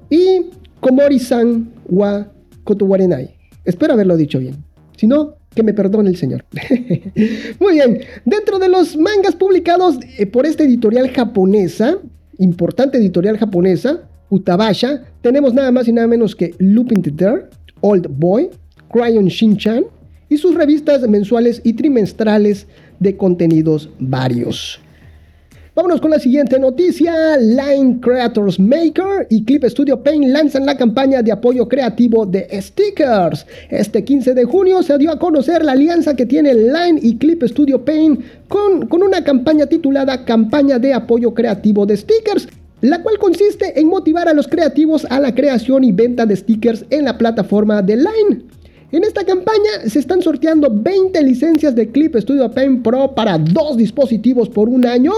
y 0.10 0.46
Komori-san 0.80 1.72
wa 1.89 2.27
Kotowarenai. 2.63 3.30
Espero 3.63 3.94
haberlo 3.94 4.18
dicho 4.18 4.39
bien. 4.39 4.56
Si 4.98 5.08
no, 5.08 5.36
que 5.56 5.63
me 5.63 5.74
perdone 5.74 6.10
el 6.10 6.18
señor. 6.18 6.46
Muy 7.60 7.74
bien, 7.74 8.01
dentro 8.25 8.60
de 8.60 8.70
los 8.70 8.96
mangas 8.98 9.36
publicados 9.36 9.98
eh, 10.18 10.25
por 10.25 10.46
esta 10.46 10.63
editorial 10.63 11.10
japonesa, 11.10 11.98
importante 12.38 12.98
editorial 12.98 13.38
japonesa, 13.38 14.01
Utabasha, 14.30 15.04
tenemos 15.22 15.54
nada 15.54 15.72
más 15.72 15.88
y 15.88 15.94
nada 15.94 16.08
menos 16.08 16.36
que 16.36 16.54
Lupin 16.60 17.01
the 17.01 17.12
Dare, 17.12 17.46
Old 17.82 18.08
Boy, 18.10 18.50
Cryon 18.92 19.27
Shin-chan 19.27 19.86
y 20.29 20.38
sus 20.38 20.55
revistas 20.55 21.08
mensuales 21.08 21.62
y 21.63 21.74
trimestrales 21.74 22.67
de 23.00 23.15
contenidos 23.17 23.89
varios. 24.00 24.79
Vámonos 25.75 26.00
con 26.00 26.12
la 26.12 26.20
siguiente 26.20 26.58
noticia. 26.58 27.36
Line 27.36 28.00
Creators 28.00 28.58
Maker 28.58 29.27
y 29.29 29.44
Clip 29.44 29.65
Studio 29.65 30.01
Paint 30.01 30.27
lanzan 30.27 30.65
la 30.65 30.77
campaña 30.77 31.22
de 31.22 31.34
apoyo 31.34 31.67
creativo 31.67 32.25
de 32.25 32.48
stickers. 32.62 33.46
Este 33.70 34.05
15 34.05 34.36
de 34.36 34.46
junio 34.46 34.82
se 34.84 34.98
dio 34.98 35.12
a 35.12 35.20
conocer 35.20 35.65
la 35.65 35.74
alianza 35.74 36.15
que 36.15 36.25
tiene 36.25 36.53
Line 36.53 36.98
y 37.01 37.17
Clip 37.17 37.44
Studio 37.44 37.84
Paint 37.84 38.22
con, 38.48 38.88
con 38.88 39.03
una 39.03 39.22
campaña 39.25 39.65
titulada 39.65 40.24
Campaña 40.24 40.79
de 40.79 40.94
apoyo 40.94 41.34
creativo 41.34 41.86
de 41.86 41.98
stickers 41.98 42.48
la 42.79 43.01
cual 43.01 43.17
consiste 43.17 43.79
en 43.79 43.88
motivar 43.88 44.29
a 44.29 44.34
los 44.34 44.48
creativos 44.48 45.05
a 45.10 45.20
la 45.20 45.34
creación 45.34 45.84
y 45.84 45.91
venta 45.91 46.25
de 46.25 46.36
stickers 46.36 46.86
en 46.89 47.05
la 47.05 47.17
plataforma 47.17 47.82
de 47.82 47.98
Line. 47.98 48.44
En 48.96 49.04
esta 49.04 49.25
campaña 49.25 49.90
se 49.90 50.00
están 50.00 50.22
sorteando 50.22 50.70
20 50.72 51.22
licencias 51.22 51.75
de 51.75 51.90
Clip 51.90 52.16
Studio 52.16 52.50
Paint 52.50 52.82
Pro 52.82 53.14
para 53.14 53.38
dos 53.38 53.75
dispositivos 53.75 54.48
por 54.48 54.70
un 54.70 54.86
año 54.86 55.12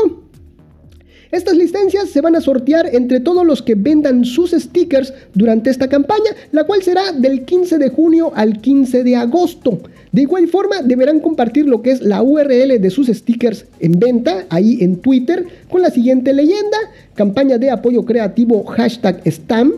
estas 1.31 1.57
licencias 1.57 2.09
se 2.09 2.21
van 2.21 2.35
a 2.37 2.41
sortear 2.41 2.89
entre 2.93 3.19
todos 3.19 3.45
los 3.45 3.61
que 3.61 3.75
vendan 3.75 4.23
sus 4.23 4.51
stickers 4.51 5.13
durante 5.33 5.69
esta 5.69 5.89
campaña, 5.89 6.31
la 6.51 6.63
cual 6.63 6.81
será 6.81 7.11
del 7.11 7.43
15 7.43 7.77
de 7.79 7.89
junio 7.89 8.31
al 8.33 8.61
15 8.61 9.03
de 9.03 9.15
agosto. 9.17 9.79
De 10.13 10.21
igual 10.21 10.47
forma, 10.47 10.81
deberán 10.81 11.19
compartir 11.19 11.67
lo 11.67 11.81
que 11.81 11.91
es 11.91 12.01
la 12.01 12.23
URL 12.23 12.79
de 12.79 12.89
sus 12.89 13.07
stickers 13.07 13.65
en 13.81 13.99
venta 13.99 14.45
ahí 14.49 14.77
en 14.79 14.97
Twitter 14.97 15.45
con 15.69 15.81
la 15.81 15.91
siguiente 15.91 16.31
leyenda, 16.31 16.77
campaña 17.13 17.57
de 17.57 17.71
apoyo 17.71 18.05
creativo 18.05 18.63
hashtag 18.63 19.21
STAM. 19.29 19.73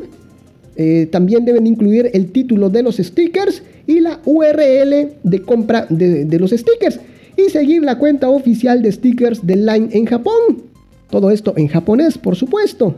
Eh, 0.81 1.07
también 1.11 1.43
deben 1.43 1.67
incluir 1.67 2.09
el 2.13 2.31
título 2.31 2.69
de 2.69 2.81
los 2.81 2.95
stickers 2.95 3.61
y 3.85 3.99
la 3.99 4.21
URL 4.23 5.09
de 5.23 5.41
compra 5.41 5.85
de, 5.89 6.39
los 6.39 6.51
stickers 6.51 7.01
y 7.35 7.49
seguir 7.49 7.83
la 7.83 7.97
cuenta 7.97 8.29
oficial 8.29 8.81
de 8.81 8.89
stickers 8.89 9.45
de 9.45 9.57
Line 9.57 9.89
en 9.91 10.05
Japón. 10.05 10.63
Todo 11.09 11.31
esto 11.31 11.53
en 11.57 11.67
japonés, 11.67 12.17
por 12.17 12.37
supuesto. 12.37 12.95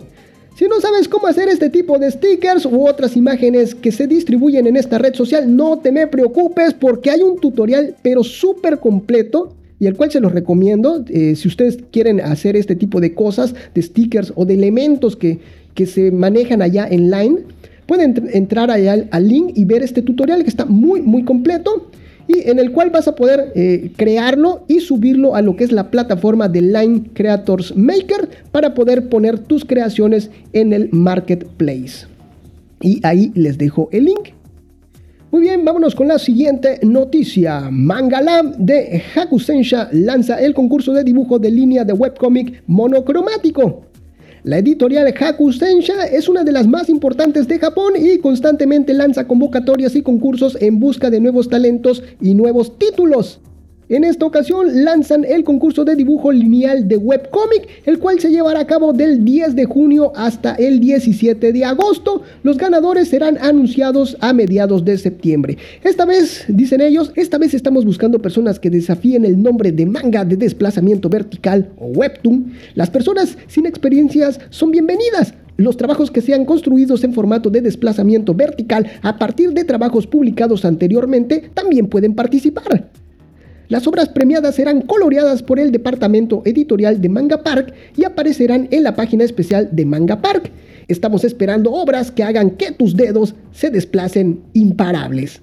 Si 0.55 0.65
no 0.65 0.79
sabes 0.79 1.07
cómo 1.07 1.25
hacer 1.25 1.49
este 1.49 1.71
tipo 1.71 1.97
de 1.97 2.11
stickers 2.11 2.67
u 2.67 2.87
otras 2.87 3.17
imágenes 3.17 3.73
que 3.73 3.91
se 3.91 4.05
distribuyen 4.05 4.67
en 4.67 4.77
esta 4.77 4.99
red 4.99 5.15
social, 5.15 5.55
no 5.55 5.79
te 5.79 5.91
me 5.91 6.05
preocupes 6.05 6.75
porque 6.75 7.09
hay 7.09 7.21
un 7.21 7.39
tutorial 7.39 7.95
pero 8.03 8.23
súper 8.23 8.77
completo 8.77 9.55
y 9.79 9.87
el 9.87 9.95
cual 9.95 10.11
se 10.11 10.19
los 10.19 10.31
recomiendo 10.33 11.03
eh, 11.09 11.35
si 11.35 11.47
ustedes 11.47 11.79
quieren 11.91 12.21
hacer 12.21 12.55
este 12.55 12.75
tipo 12.75 13.01
de 13.01 13.15
cosas, 13.15 13.55
de 13.73 13.81
stickers 13.81 14.33
o 14.35 14.45
de 14.45 14.53
elementos 14.53 15.15
que, 15.15 15.39
que 15.73 15.87
se 15.87 16.11
manejan 16.11 16.61
allá 16.61 16.87
en 16.87 17.09
Line. 17.09 17.39
Pueden 17.91 18.29
entrar 18.31 18.71
allá 18.71 19.05
al 19.11 19.27
link 19.27 19.51
y 19.53 19.65
ver 19.65 19.83
este 19.83 20.01
tutorial 20.01 20.43
que 20.43 20.49
está 20.49 20.63
muy 20.63 21.01
muy 21.01 21.25
completo 21.25 21.89
y 22.25 22.49
en 22.49 22.57
el 22.57 22.71
cual 22.71 22.89
vas 22.89 23.09
a 23.09 23.15
poder 23.15 23.51
eh, 23.53 23.91
crearlo 23.97 24.63
y 24.69 24.79
subirlo 24.79 25.35
a 25.35 25.41
lo 25.41 25.57
que 25.57 25.65
es 25.65 25.73
la 25.73 25.91
plataforma 25.91 26.47
de 26.47 26.61
Line 26.61 27.09
Creators 27.13 27.75
Maker 27.75 28.29
para 28.53 28.73
poder 28.75 29.09
poner 29.09 29.39
tus 29.39 29.65
creaciones 29.65 30.31
en 30.53 30.71
el 30.71 30.87
marketplace. 30.93 32.07
Y 32.79 33.05
ahí 33.05 33.33
les 33.35 33.57
dejo 33.57 33.89
el 33.91 34.05
link. 34.05 34.29
Muy 35.29 35.41
bien, 35.41 35.65
vámonos 35.65 35.93
con 35.93 36.07
la 36.07 36.17
siguiente 36.17 36.79
noticia. 36.83 37.67
Mangalam 37.69 38.53
de 38.57 39.03
Hakusensha 39.13 39.89
lanza 39.91 40.39
el 40.39 40.53
concurso 40.53 40.93
de 40.93 41.03
dibujo 41.03 41.39
de 41.39 41.51
línea 41.51 41.83
de 41.83 41.91
webcomic 41.91 42.63
monocromático. 42.67 43.90
La 44.43 44.57
editorial 44.57 45.13
Hakusensha 45.19 46.05
es 46.05 46.27
una 46.27 46.43
de 46.43 46.51
las 46.51 46.65
más 46.65 46.89
importantes 46.89 47.47
de 47.47 47.59
Japón 47.59 47.93
y 47.95 48.17
constantemente 48.17 48.95
lanza 48.95 49.27
convocatorias 49.27 49.95
y 49.95 50.01
concursos 50.01 50.57
en 50.59 50.79
busca 50.79 51.11
de 51.11 51.19
nuevos 51.19 51.47
talentos 51.47 52.01
y 52.19 52.33
nuevos 52.33 52.79
títulos. 52.79 53.39
En 53.91 54.05
esta 54.05 54.25
ocasión 54.25 54.85
lanzan 54.85 55.25
el 55.25 55.43
concurso 55.43 55.83
de 55.83 55.97
dibujo 55.97 56.31
lineal 56.31 56.87
de 56.87 56.95
webcomic, 56.95 57.67
el 57.85 57.99
cual 57.99 58.21
se 58.21 58.31
llevará 58.31 58.61
a 58.61 58.65
cabo 58.65 58.93
del 58.93 59.25
10 59.25 59.53
de 59.53 59.65
junio 59.65 60.13
hasta 60.15 60.55
el 60.55 60.79
17 60.79 61.51
de 61.51 61.65
agosto. 61.65 62.21
Los 62.41 62.57
ganadores 62.57 63.09
serán 63.09 63.37
anunciados 63.41 64.15
a 64.21 64.31
mediados 64.31 64.85
de 64.85 64.97
septiembre. 64.97 65.57
Esta 65.83 66.05
vez, 66.05 66.45
dicen 66.47 66.79
ellos, 66.79 67.11
esta 67.17 67.37
vez 67.37 67.53
estamos 67.53 67.83
buscando 67.83 68.21
personas 68.21 68.61
que 68.61 68.69
desafíen 68.69 69.25
el 69.25 69.43
nombre 69.43 69.73
de 69.73 69.85
manga 69.85 70.23
de 70.23 70.37
desplazamiento 70.37 71.09
vertical 71.09 71.69
o 71.77 71.87
webtoon. 71.87 72.53
Las 72.75 72.89
personas 72.89 73.37
sin 73.47 73.65
experiencias 73.65 74.39
son 74.51 74.71
bienvenidas. 74.71 75.33
Los 75.57 75.75
trabajos 75.75 76.11
que 76.11 76.21
sean 76.21 76.45
construidos 76.45 77.03
en 77.03 77.13
formato 77.13 77.49
de 77.49 77.59
desplazamiento 77.59 78.33
vertical 78.33 78.89
a 79.01 79.19
partir 79.19 79.51
de 79.51 79.65
trabajos 79.65 80.07
publicados 80.07 80.63
anteriormente 80.63 81.51
también 81.53 81.87
pueden 81.87 82.15
participar. 82.15 82.89
Las 83.71 83.87
obras 83.87 84.09
premiadas 84.09 84.55
serán 84.55 84.81
coloreadas 84.81 85.41
por 85.43 85.57
el 85.57 85.71
departamento 85.71 86.41
editorial 86.43 86.99
de 86.99 87.07
Manga 87.07 87.41
Park 87.41 87.73
y 87.95 88.03
aparecerán 88.03 88.67
en 88.69 88.83
la 88.83 88.97
página 88.97 89.23
especial 89.23 89.69
de 89.71 89.85
Manga 89.85 90.21
Park. 90.21 90.51
Estamos 90.89 91.23
esperando 91.23 91.71
obras 91.71 92.11
que 92.11 92.21
hagan 92.21 92.49
que 92.49 92.73
tus 92.73 92.97
dedos 92.97 93.33
se 93.53 93.69
desplacen 93.69 94.41
imparables. 94.51 95.41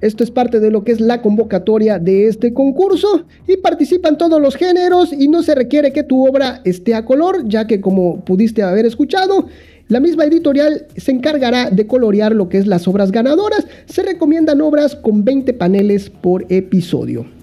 Esto 0.00 0.22
es 0.22 0.30
parte 0.30 0.60
de 0.60 0.70
lo 0.70 0.84
que 0.84 0.92
es 0.92 1.00
la 1.00 1.20
convocatoria 1.22 1.98
de 1.98 2.28
este 2.28 2.54
concurso 2.54 3.24
y 3.48 3.56
participan 3.56 4.16
todos 4.16 4.40
los 4.40 4.54
géneros 4.54 5.12
y 5.12 5.26
no 5.26 5.42
se 5.42 5.56
requiere 5.56 5.92
que 5.92 6.04
tu 6.04 6.24
obra 6.24 6.60
esté 6.64 6.94
a 6.94 7.04
color, 7.04 7.48
ya 7.48 7.66
que 7.66 7.80
como 7.80 8.24
pudiste 8.24 8.62
haber 8.62 8.86
escuchado, 8.86 9.48
La 9.88 10.00
misma 10.00 10.24
editorial 10.24 10.86
se 10.96 11.12
encargará 11.12 11.70
de 11.70 11.86
colorear 11.86 12.34
lo 12.34 12.48
que 12.48 12.58
es 12.58 12.66
las 12.66 12.88
obras 12.88 13.12
ganadoras. 13.12 13.68
Se 13.86 14.02
recomiendan 14.02 14.60
obras 14.60 14.96
con 14.96 15.24
20 15.24 15.52
paneles 15.54 16.10
por 16.10 16.44
episodio. 16.48 17.35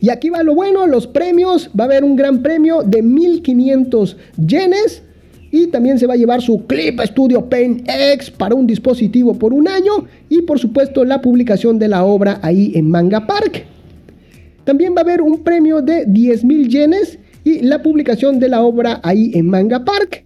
Y 0.00 0.08
aquí 0.08 0.30
va 0.30 0.42
lo 0.42 0.54
bueno, 0.54 0.86
los 0.86 1.06
premios. 1.06 1.70
Va 1.78 1.84
a 1.84 1.86
haber 1.86 2.04
un 2.04 2.16
gran 2.16 2.42
premio 2.42 2.82
de 2.82 3.02
1500 3.02 4.16
yenes. 4.46 5.02
Y 5.52 5.66
también 5.66 5.98
se 5.98 6.06
va 6.06 6.14
a 6.14 6.16
llevar 6.16 6.40
su 6.40 6.66
Clip 6.66 7.00
Studio 7.00 7.48
Paint 7.48 7.88
X 7.88 8.30
para 8.30 8.54
un 8.54 8.66
dispositivo 8.66 9.34
por 9.34 9.52
un 9.52 9.68
año. 9.68 10.06
Y 10.28 10.42
por 10.42 10.58
supuesto 10.58 11.04
la 11.04 11.20
publicación 11.20 11.78
de 11.78 11.88
la 11.88 12.04
obra 12.04 12.38
ahí 12.42 12.72
en 12.74 12.88
Manga 12.88 13.26
Park. 13.26 13.64
También 14.64 14.94
va 14.94 14.98
a 14.98 15.04
haber 15.04 15.20
un 15.20 15.42
premio 15.42 15.82
de 15.82 16.06
10.000 16.06 16.68
yenes 16.68 17.18
y 17.44 17.60
la 17.60 17.82
publicación 17.82 18.38
de 18.38 18.48
la 18.48 18.62
obra 18.62 19.00
ahí 19.02 19.32
en 19.34 19.46
Manga 19.46 19.84
Park. 19.84 20.24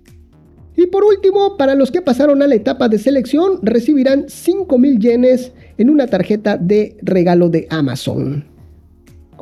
Y 0.76 0.86
por 0.86 1.04
último, 1.04 1.56
para 1.56 1.74
los 1.74 1.90
que 1.90 2.02
pasaron 2.02 2.42
a 2.42 2.46
la 2.46 2.56
etapa 2.56 2.88
de 2.88 2.98
selección, 2.98 3.60
recibirán 3.62 4.24
5.000 4.24 4.98
yenes 4.98 5.52
en 5.78 5.88
una 5.88 6.06
tarjeta 6.08 6.56
de 6.56 6.96
regalo 7.02 7.48
de 7.48 7.66
Amazon. 7.70 8.53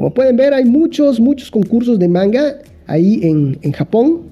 Como 0.02 0.14
pueden 0.14 0.36
ver, 0.36 0.52
hay 0.52 0.64
muchos, 0.64 1.20
muchos 1.20 1.48
concursos 1.48 1.96
de 1.96 2.08
manga 2.08 2.56
ahí 2.88 3.20
en, 3.22 3.56
en 3.62 3.70
Japón. 3.70 4.22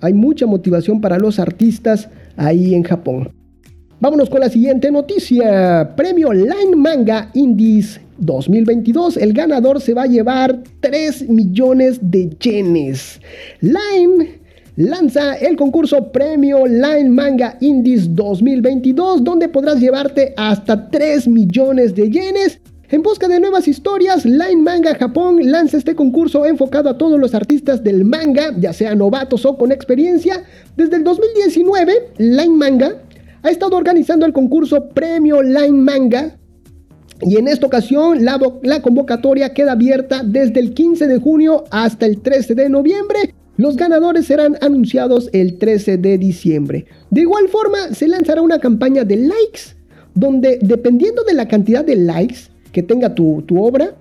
Hay 0.00 0.12
mucha 0.12 0.46
motivación 0.46 1.00
para 1.00 1.18
los 1.18 1.40
artistas 1.40 2.08
ahí 2.36 2.72
en 2.72 2.84
Japón. 2.84 3.32
Vámonos 3.98 4.30
con 4.30 4.38
la 4.38 4.48
siguiente 4.48 4.92
noticia. 4.92 5.92
Premio 5.96 6.32
Line 6.32 6.76
Manga 6.76 7.32
Indies 7.34 8.00
2022. 8.18 9.16
El 9.16 9.32
ganador 9.32 9.80
se 9.80 9.92
va 9.92 10.04
a 10.04 10.06
llevar 10.06 10.62
3 10.78 11.28
millones 11.28 11.98
de 12.00 12.30
yenes. 12.38 13.20
Line 13.60 14.38
lanza 14.76 15.34
el 15.34 15.56
concurso 15.56 16.12
Premio 16.12 16.64
Line 16.64 17.10
Manga 17.10 17.56
Indies 17.60 18.14
2022, 18.14 19.24
donde 19.24 19.48
podrás 19.48 19.80
llevarte 19.80 20.32
hasta 20.36 20.88
3 20.88 21.26
millones 21.26 21.92
de 21.92 22.08
yenes. 22.08 22.61
En 22.92 23.02
busca 23.02 23.26
de 23.26 23.40
nuevas 23.40 23.68
historias, 23.68 24.26
Line 24.26 24.60
Manga 24.62 24.94
Japón 24.94 25.38
lanza 25.50 25.78
este 25.78 25.94
concurso 25.94 26.44
enfocado 26.44 26.90
a 26.90 26.98
todos 26.98 27.18
los 27.18 27.34
artistas 27.34 27.82
del 27.82 28.04
manga, 28.04 28.54
ya 28.58 28.74
sean 28.74 28.98
novatos 28.98 29.46
o 29.46 29.56
con 29.56 29.72
experiencia. 29.72 30.44
Desde 30.76 30.96
el 30.96 31.02
2019, 31.02 32.10
Line 32.18 32.54
Manga 32.54 33.00
ha 33.42 33.48
estado 33.50 33.78
organizando 33.78 34.26
el 34.26 34.34
concurso 34.34 34.90
Premio 34.90 35.40
Line 35.40 35.70
Manga 35.70 36.36
y 37.22 37.38
en 37.38 37.48
esta 37.48 37.66
ocasión 37.66 38.26
la, 38.26 38.38
la, 38.62 38.82
convocatoria 38.82 39.54
queda 39.54 39.72
abierta 39.72 40.22
desde 40.22 40.60
el 40.60 40.74
15 40.74 41.06
de 41.06 41.18
junio 41.18 41.64
hasta 41.70 42.04
el 42.04 42.20
13 42.20 42.54
de 42.54 42.68
noviembre. 42.68 43.34
Los 43.56 43.76
ganadores 43.76 44.26
serán 44.26 44.58
anunciados 44.60 45.30
el 45.32 45.56
13 45.56 45.96
de 45.96 46.18
diciembre. 46.18 46.84
De 47.08 47.22
igual 47.22 47.48
forma, 47.48 47.94
se 47.94 48.06
lanzará 48.06 48.42
una 48.42 48.58
campaña 48.58 49.04
de 49.04 49.16
likes, 49.16 49.76
donde 50.14 50.58
dependiendo 50.60 51.22
de 51.24 51.32
la 51.32 51.48
cantidad 51.48 51.86
de 51.86 51.96
likes 51.96 52.51
que 52.72 52.82
tenga 52.82 53.14
tu, 53.14 53.44
obra, 53.56 53.94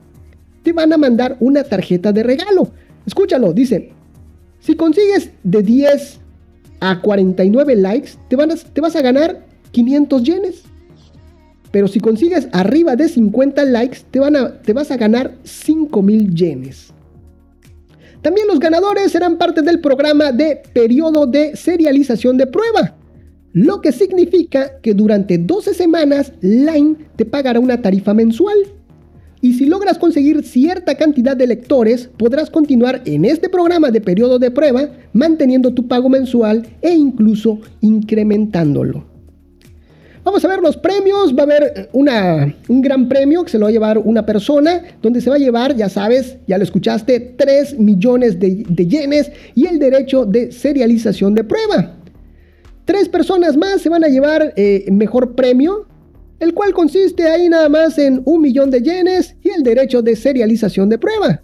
te 0.64 0.74
van 0.74 0.94
a 0.94 0.98
mandar 0.98 1.38
una 1.40 1.64
tarjeta 1.64 2.12
de 2.12 2.24
regalo. 2.24 2.70
Escúchalo, 3.06 3.54
dice, 3.54 3.92
si 4.60 4.76
consigues 4.76 5.32
de 5.44 5.62
10 5.62 6.20
a 6.80 7.02
49 7.02 7.76
likes, 7.76 8.12
te, 8.30 8.36
van 8.36 8.50
te 8.74 8.82
vas 8.82 8.96
a 8.96 9.02
ganar 9.02 9.46
500 9.72 10.24
yenes. 10.24 10.64
Pero 11.72 11.88
si 11.88 12.00
consigues 12.00 12.50
arriba 12.52 12.96
de 12.96 13.08
50 13.08 13.64
likes, 13.66 14.00
te, 14.12 14.20
van 14.20 14.36
a, 14.36 14.62
te 14.62 14.74
vas 14.74 14.92
a 14.92 14.98
ganar 14.98 15.36
5000 15.44 16.34
yenes. 16.36 16.94
También 18.22 18.48
los 18.48 18.60
ganadores 18.60 19.12
serán 19.12 19.38
parte 19.38 19.62
del 19.62 19.80
programa 19.80 20.32
de 20.32 20.62
periodo 20.74 21.26
de 21.26 21.56
serialización 21.56 22.38
de 22.38 22.46
prueba, 22.46 22.96
lo 23.54 23.82
que 23.82 23.92
significa 23.92 24.80
que 24.82 24.94
durante 24.94 25.38
12 25.38 25.74
semanas 25.74 26.34
Line 26.42 26.96
te 27.16 27.26
pagará 27.26 27.60
una 27.60 27.82
tarifa 27.82 28.14
mensual. 28.14 28.58
Y 29.44 29.54
si 29.54 29.66
logras 29.66 29.98
conseguir 29.98 30.44
cierta 30.44 30.96
cantidad 30.96 31.36
de 31.36 31.48
lectores, 31.48 32.10
podrás 32.18 32.50
continuar 32.50 33.02
en 33.06 33.26
este 33.26 33.50
programa 33.50 33.90
de 33.90 34.00
periodo 34.00 34.38
de 34.38 34.52
prueba 34.52 34.90
manteniendo 35.14 35.74
tu 35.74 35.88
pago 35.88 36.10
mensual 36.10 36.68
e 36.82 36.92
incluso 36.92 37.60
incrementándolo. 37.82 39.12
Vamos 40.24 40.46
a 40.46 40.48
ver 40.48 40.60
los 40.60 40.78
premios. 40.78 41.36
Va 41.36 41.42
a 41.42 41.46
haber 41.46 41.90
una, 41.94 42.56
un 42.68 42.82
gran 42.82 43.10
premio 43.10 43.44
que 43.44 43.50
se 43.50 43.58
lo 43.58 43.66
va 43.66 43.70
a 43.70 43.72
llevar 43.72 43.98
una 43.98 44.26
persona, 44.26 44.82
donde 45.02 45.22
se 45.22 45.30
va 45.30 45.38
a 45.38 45.40
llevar, 45.40 45.76
ya 45.76 45.90
sabes, 45.90 46.38
ya 46.48 46.58
lo 46.58 46.64
escuchaste, 46.64 47.20
3 47.38 47.80
millones 47.80 48.40
de, 48.40 48.64
yenes 48.88 49.32
y 49.56 49.66
el 49.66 49.80
derecho 49.80 50.26
de 50.26 50.52
serialización 50.52 51.34
de 51.34 51.44
prueba. 51.44 51.96
Tres 52.92 53.08
personas 53.08 53.56
más 53.56 53.82
se 53.82 53.88
van 53.88 54.04
a 54.04 54.10
llevar 54.10 54.52
eh, 54.58 54.84
mejor 54.92 55.34
premio, 55.34 55.88
el 56.42 56.54
cual 56.54 56.74
consiste 56.74 57.26
ahí 57.26 57.48
nada 57.48 57.70
más 57.70 57.98
en 57.98 58.22
un 58.26 58.42
millón 58.42 58.70
de 58.70 58.82
yenes 58.82 59.34
y 59.42 59.50
el 59.50 59.64
derecho 59.64 60.02
de 60.02 60.14
serialización 60.14 60.90
de 60.90 60.98
prueba. 60.98 61.42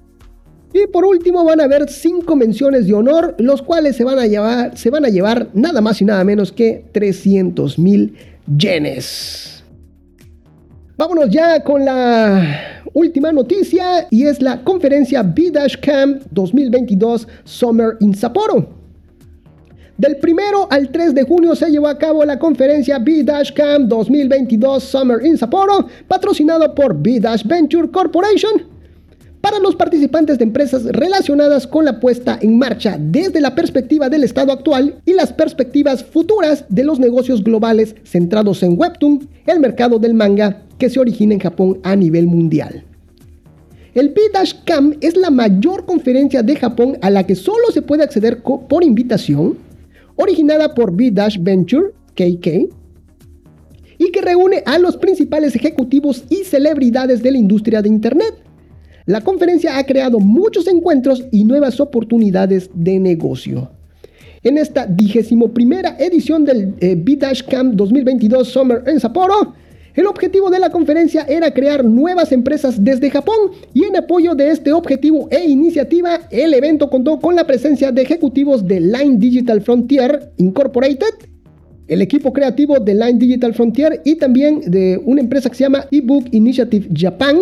Y 0.73 0.88
por 0.88 1.05
último 1.05 1.45
van 1.45 1.62
a 1.62 1.63
haber 1.63 1.89
cinco 1.89 2.36
menciones 2.36 2.86
de 2.86 2.95
honor, 2.95 3.33
los 3.39 3.62
cuales 3.62 3.95
se 3.95 4.03
van 4.03 4.19
a 4.19 4.27
llevar, 4.27 4.77
se 4.77 4.89
van 4.89 5.05
a 5.05 5.07
llevar 5.07 5.47
nada 5.53 5.79
más 5.79 6.01
y 6.01 6.03
nada 6.03 6.21
menos 6.25 6.51
que 6.51 6.83
300 6.91 7.79
mil 7.79 8.13
yenes. 8.57 9.63
Vámonos 10.97 11.29
ya 11.29 11.63
con 11.63 11.86
la 11.86 12.83
última 12.93 13.31
noticia 13.31 14.05
y 14.12 14.25
es 14.25 14.41
la 14.41 14.65
conferencia 14.65 15.23
B-Camp 15.23 16.23
2022 16.29 17.25
Summer 17.45 17.95
in 18.01 18.13
Sapporo. 18.13 18.76
Del 19.97 20.17
1 20.21 20.67
al 20.69 20.91
3 20.91 21.15
de 21.15 21.23
junio 21.23 21.55
se 21.55 21.71
llevó 21.71 21.88
a 21.88 21.97
cabo 21.97 22.23
la 22.23 22.38
conferencia 22.38 22.99
B-Camp 22.99 23.88
2022 23.88 24.83
Summer 24.83 25.25
in 25.25 25.39
Sapporo, 25.39 25.88
patrocinado 26.07 26.75
por 26.75 26.95
B-Venture 26.95 27.89
Corporation 27.89 28.77
para 29.41 29.57
los 29.57 29.75
participantes 29.75 30.38
de 30.38 30.43
empresas 30.43 30.83
relacionadas 30.83 31.65
con 31.65 31.83
la 31.83 31.99
puesta 31.99 32.38
en 32.39 32.60
marcha 32.60 32.97
desde 32.99 33.41
la 33.41 33.55
perspectiva 33.55 34.07
del 34.07 34.23
estado 34.23 34.51
actual 34.51 35.01
y 35.03 35.13
las 35.13 35.33
perspectivas 35.33 36.03
futuras 36.03 36.65
de 36.69 36.83
los 36.83 36.99
negocios 36.99 37.43
globales 37.43 37.95
centrados 38.03 38.62
en 38.62 38.79
Webtoon, 38.79 39.27
el 39.47 39.60
mercado 39.60 39.97
del 39.97 40.13
manga 40.13 40.62
que 40.77 40.91
se 40.91 40.99
origina 40.99 41.33
en 41.33 41.39
Japón 41.39 41.79
a 41.81 41.95
nivel 41.95 42.27
mundial. 42.27 42.83
El 43.95 44.10
B-Cam 44.10 44.93
es 45.01 45.17
la 45.17 45.31
mayor 45.31 45.86
conferencia 45.86 46.43
de 46.43 46.55
Japón 46.55 46.99
a 47.01 47.10
la 47.10 47.25
que 47.25 47.33
solo 47.33 47.71
se 47.73 47.81
puede 47.81 48.03
acceder 48.03 48.43
por 48.43 48.83
invitación, 48.83 49.65
originada 50.17 50.73
por 50.73 50.93
B-Venture, 50.93 51.91
KK, 52.13 52.47
y 53.99 54.12
que 54.12 54.21
reúne 54.21 54.62
a 54.65 54.77
los 54.77 54.97
principales 54.97 55.56
ejecutivos 55.56 56.23
y 56.30 56.43
celebridades 56.43 57.23
de 57.23 57.32
la 57.32 57.38
industria 57.38 57.82
de 57.82 57.89
Internet, 57.89 58.36
la 59.06 59.21
conferencia 59.21 59.77
ha 59.77 59.86
creado 59.86 60.19
muchos 60.19 60.67
encuentros 60.67 61.23
y 61.32 61.45
nuevas 61.45 61.80
oportunidades 61.80 62.69
de 62.73 62.99
negocio. 62.99 63.71
En 64.43 64.58
esta 64.58 64.86
vigésimo 64.86 65.49
primera 65.53 65.95
edición 65.97 66.43
del 66.43 66.75
eh, 66.80 66.95
B-Dash 66.97 67.43
Camp 67.43 67.75
2022 67.75 68.47
Summer 68.47 68.84
en 68.86 68.99
Sapporo, 68.99 69.53
el 69.97 70.05
objetivo 70.05 70.51
de 70.51 70.60
la 70.60 70.69
conferencia 70.69 71.25
era 71.27 71.51
crear 71.51 71.83
nuevas 71.83 72.31
empresas 72.31 72.83
desde 72.83 73.10
Japón 73.10 73.49
y 73.73 73.83
en 73.83 73.97
apoyo 73.97 74.36
de 74.36 74.51
este 74.51 74.71
objetivo 74.71 75.27
e 75.31 75.49
iniciativa, 75.49 76.19
el 76.29 76.53
evento 76.53 76.88
contó 76.88 77.19
con 77.19 77.36
la 77.36 77.47
presencia 77.47 77.91
de 77.91 78.03
ejecutivos 78.03 78.67
de 78.67 78.79
Line 78.79 79.17
Digital 79.17 79.60
Frontier 79.60 80.31
Incorporated, 80.38 81.15
el 81.88 82.03
equipo 82.03 82.31
creativo 82.31 82.79
de 82.79 82.93
Line 82.93 83.17
Digital 83.17 83.55
Frontier 83.55 83.99
y 84.05 84.17
también 84.17 84.62
de 84.69 85.01
una 85.03 85.19
empresa 85.19 85.49
que 85.49 85.55
se 85.55 85.63
llama 85.63 85.88
eBook 85.89 86.27
Initiative 86.31 86.89
Japan, 86.95 87.36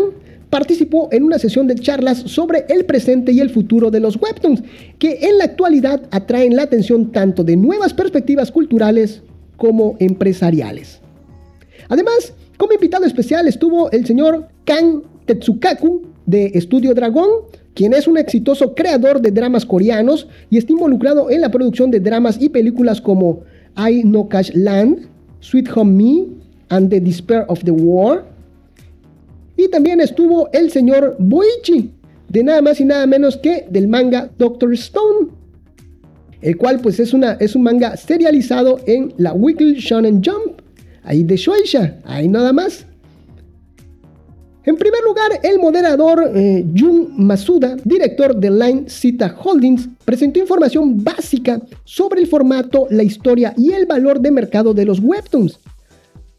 participó 0.49 1.09
en 1.11 1.23
una 1.23 1.37
sesión 1.37 1.67
de 1.67 1.75
charlas 1.75 2.19
sobre 2.19 2.63
el 2.69 2.85
presente 2.85 3.33
y 3.33 3.41
el 3.41 3.49
futuro 3.49 3.91
de 3.91 3.99
los 3.99 4.15
webtoons, 4.15 4.63
que 4.97 5.19
en 5.23 5.39
la 5.39 5.43
actualidad 5.43 6.03
atraen 6.09 6.55
la 6.55 6.63
atención 6.63 7.11
tanto 7.11 7.43
de 7.43 7.57
nuevas 7.57 7.93
perspectivas 7.93 8.49
culturales 8.49 9.23
como 9.57 9.97
empresariales. 9.99 11.01
Además, 11.89 12.33
como 12.57 12.73
invitado 12.73 13.05
especial 13.05 13.47
estuvo 13.47 13.91
el 13.91 14.05
señor 14.05 14.47
Kan 14.65 15.03
Tetsukaku 15.25 16.03
de 16.25 16.51
Estudio 16.53 16.93
Dragón, 16.93 17.29
quien 17.73 17.93
es 17.93 18.07
un 18.07 18.17
exitoso 18.17 18.73
creador 18.73 19.21
de 19.21 19.31
dramas 19.31 19.65
coreanos 19.65 20.27
y 20.49 20.57
está 20.57 20.71
involucrado 20.71 21.29
en 21.29 21.41
la 21.41 21.51
producción 21.51 21.91
de 21.91 21.99
dramas 21.99 22.37
y 22.41 22.49
películas 22.49 23.01
como 23.01 23.41
I 23.77 24.03
No 24.03 24.29
Cash 24.29 24.51
Land, 24.53 25.07
Sweet 25.41 25.69
Home 25.75 25.91
Me 25.91 26.27
and 26.69 26.89
The 26.89 27.01
Despair 27.01 27.45
of 27.47 27.63
the 27.63 27.71
War, 27.71 28.25
y 29.57 29.69
también 29.69 30.01
estuvo 30.01 30.49
el 30.51 30.71
señor 30.71 31.15
Boichi, 31.19 31.91
de 32.29 32.43
nada 32.43 32.61
más 32.61 32.79
y 32.79 32.85
nada 32.85 33.05
menos 33.05 33.37
que 33.37 33.65
del 33.69 33.87
manga 33.87 34.29
Doctor 34.37 34.73
Stone, 34.73 35.29
el 36.41 36.57
cual 36.57 36.79
pues 36.79 36.99
es, 36.99 37.13
una, 37.13 37.33
es 37.33 37.55
un 37.55 37.63
manga 37.63 37.95
serializado 37.97 38.79
en 38.85 39.13
la 39.17 39.33
Weekly 39.33 39.75
Shonen 39.75 40.21
Jump, 40.23 40.61
ahí 41.05 41.23
de 41.23 41.37
Shueisha, 41.37 41.99
ahí 42.03 42.27
nada 42.27 42.51
más. 42.51 42.85
En 44.65 44.77
primer 44.77 45.01
lugar, 45.03 45.39
el 45.43 45.59
moderador 45.59 46.31
eh, 46.33 46.65
Jun 46.75 47.13
Masuda, 47.17 47.77
director 47.83 48.35
de 48.35 48.49
Line 48.49 48.89
Cita 48.89 49.35
Holdings, 49.43 49.87
presentó 50.03 50.39
información 50.39 51.03
básica 51.03 51.61
sobre 51.83 52.21
el 52.21 52.27
formato, 52.27 52.87
la 52.89 53.03
historia 53.03 53.53
y 53.55 53.73
el 53.73 53.85
valor 53.85 54.19
de 54.19 54.31
mercado 54.31 54.73
de 54.73 54.85
los 54.85 54.99
webtoons. 54.99 55.59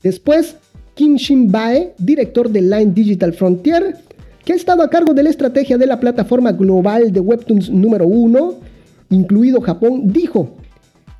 Después, 0.02 0.56
Kim 0.94 1.14
Shin 1.14 1.52
Bae, 1.52 1.94
director 1.98 2.50
de 2.50 2.62
Line 2.62 2.92
Digital 2.92 3.32
Frontier, 3.32 3.96
que 4.44 4.52
ha 4.52 4.56
estado 4.56 4.82
a 4.82 4.90
cargo 4.90 5.14
de 5.14 5.22
la 5.22 5.30
estrategia 5.30 5.78
de 5.78 5.86
la 5.86 6.00
plataforma 6.00 6.50
global 6.50 7.12
de 7.12 7.20
webtoons 7.20 7.70
número 7.70 8.06
uno, 8.06 8.54
incluido 9.08 9.60
Japón, 9.60 10.12
dijo, 10.12 10.56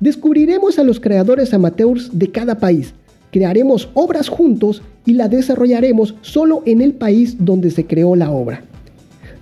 descubriremos 0.01 0.77
a 0.77 0.83
los 0.83 0.99
creadores 0.99 1.53
amateurs 1.53 2.09
de 2.11 2.31
cada 2.31 2.57
país 2.57 2.93
crearemos 3.31 3.89
obras 3.93 4.29
juntos 4.29 4.81
y 5.05 5.13
la 5.13 5.27
desarrollaremos 5.27 6.15
solo 6.21 6.63
en 6.65 6.81
el 6.81 6.93
país 6.93 7.37
donde 7.39 7.71
se 7.71 7.85
creó 7.85 8.15
la 8.15 8.31
obra. 8.31 8.63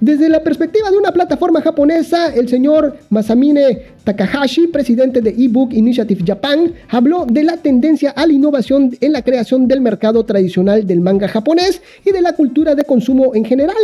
Desde 0.01 0.27
la 0.27 0.43
perspectiva 0.43 0.91
de 0.91 0.97
una 0.97 1.13
plataforma 1.13 1.61
japonesa, 1.61 2.33
el 2.33 2.49
señor 2.49 2.97
Masamine 3.09 3.81
Takahashi, 4.03 4.67
presidente 4.67 5.21
de 5.21 5.29
eBook 5.29 5.73
Initiative 5.73 6.21
Japan, 6.27 6.73
habló 6.89 7.25
de 7.25 7.43
la 7.43 7.57
tendencia 7.57 8.11
a 8.11 8.27
la 8.27 8.33
innovación 8.33 8.95
en 8.99 9.13
la 9.13 9.21
creación 9.21 9.67
del 9.67 9.79
mercado 9.79 10.25
tradicional 10.25 10.85
del 10.85 10.99
manga 10.99 11.29
japonés 11.29 11.81
y 12.03 12.11
de 12.11 12.21
la 12.21 12.33
cultura 12.33 12.75
de 12.75 12.83
consumo 12.83 13.33
en 13.35 13.45
general, 13.45 13.75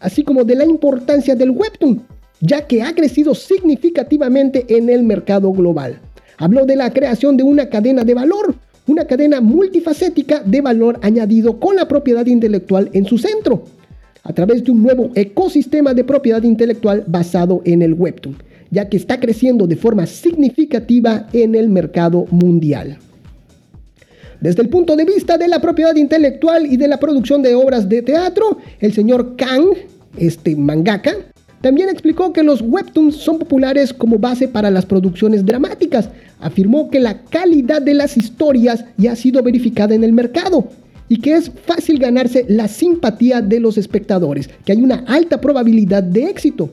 así 0.00 0.24
como 0.24 0.42
de 0.44 0.54
la 0.54 0.64
importancia 0.64 1.36
del 1.36 1.50
webtoon, 1.50 2.02
ya 2.40 2.66
que 2.66 2.82
ha 2.82 2.94
crecido 2.94 3.34
significativamente 3.34 4.64
en 4.68 4.88
el 4.88 5.02
mercado 5.02 5.52
global. 5.52 6.00
Habló 6.38 6.64
de 6.64 6.76
la 6.76 6.90
creación 6.92 7.36
de 7.36 7.42
una 7.42 7.68
cadena 7.68 8.04
de 8.04 8.14
valor, 8.14 8.56
una 8.86 9.06
cadena 9.06 9.40
multifacética 9.40 10.42
de 10.44 10.60
valor 10.60 10.98
añadido 11.02 11.58
con 11.58 11.76
la 11.76 11.86
propiedad 11.86 12.26
intelectual 12.26 12.90
en 12.92 13.04
su 13.04 13.18
centro, 13.18 13.64
a 14.24 14.32
través 14.32 14.64
de 14.64 14.70
un 14.70 14.82
nuevo 14.82 15.10
ecosistema 15.14 15.94
de 15.94 16.04
propiedad 16.04 16.42
intelectual 16.42 17.04
basado 17.06 17.62
en 17.64 17.82
el 17.82 17.94
webtoon, 17.94 18.36
ya 18.70 18.88
que 18.88 18.96
está 18.96 19.20
creciendo 19.20 19.66
de 19.66 19.76
forma 19.76 20.06
significativa 20.06 21.28
en 21.32 21.54
el 21.54 21.68
mercado 21.68 22.26
mundial. 22.30 22.98
Desde 24.40 24.62
el 24.62 24.68
punto 24.68 24.96
de 24.96 25.04
vista 25.04 25.38
de 25.38 25.46
la 25.46 25.60
propiedad 25.60 25.94
intelectual 25.94 26.66
y 26.66 26.76
de 26.76 26.88
la 26.88 26.98
producción 26.98 27.42
de 27.42 27.54
obras 27.54 27.88
de 27.88 28.02
teatro, 28.02 28.58
el 28.80 28.92
señor 28.92 29.36
Kang, 29.36 29.66
este 30.16 30.56
mangaka, 30.56 31.14
también 31.62 31.88
explicó 31.88 32.32
que 32.32 32.42
los 32.42 32.60
webtoons 32.60 33.16
son 33.16 33.38
populares 33.38 33.92
como 33.94 34.18
base 34.18 34.48
para 34.48 34.70
las 34.70 34.84
producciones 34.84 35.46
dramáticas. 35.46 36.08
Afirmó 36.40 36.90
que 36.90 36.98
la 36.98 37.22
calidad 37.22 37.80
de 37.80 37.94
las 37.94 38.16
historias 38.16 38.84
ya 38.96 39.12
ha 39.12 39.16
sido 39.16 39.42
verificada 39.44 39.94
en 39.94 40.02
el 40.02 40.12
mercado 40.12 40.68
y 41.08 41.18
que 41.18 41.34
es 41.34 41.52
fácil 41.64 42.00
ganarse 42.00 42.44
la 42.48 42.66
simpatía 42.66 43.40
de 43.40 43.60
los 43.60 43.78
espectadores, 43.78 44.50
que 44.64 44.72
hay 44.72 44.82
una 44.82 45.04
alta 45.06 45.40
probabilidad 45.40 46.02
de 46.02 46.24
éxito. 46.24 46.70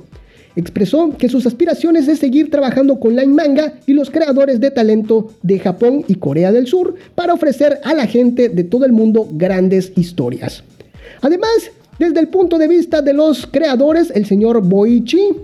Expresó 0.56 1.16
que 1.16 1.30
sus 1.30 1.46
aspiraciones 1.46 2.08
es 2.08 2.18
seguir 2.18 2.50
trabajando 2.50 3.00
con 3.00 3.16
Line 3.16 3.34
Manga 3.34 3.74
y 3.86 3.94
los 3.94 4.10
creadores 4.10 4.60
de 4.60 4.72
talento 4.72 5.34
de 5.44 5.60
Japón 5.60 6.04
y 6.08 6.16
Corea 6.16 6.52
del 6.52 6.66
Sur 6.66 6.96
para 7.14 7.36
ofrecer 7.36 7.80
a 7.84 7.94
la 7.94 8.08
gente 8.08 8.50
de 8.50 8.64
todo 8.64 8.86
el 8.86 8.92
mundo 8.92 9.28
grandes 9.32 9.92
historias. 9.96 10.64
Además, 11.22 11.70
desde 12.00 12.22
el 12.22 12.30
punto 12.30 12.58
de 12.58 12.70
vista 12.70 13.02
de 13.02 13.12
los 13.12 13.46
creadores, 13.46 14.10
el 14.16 14.26
señor 14.26 14.62
Boichi 14.62 15.36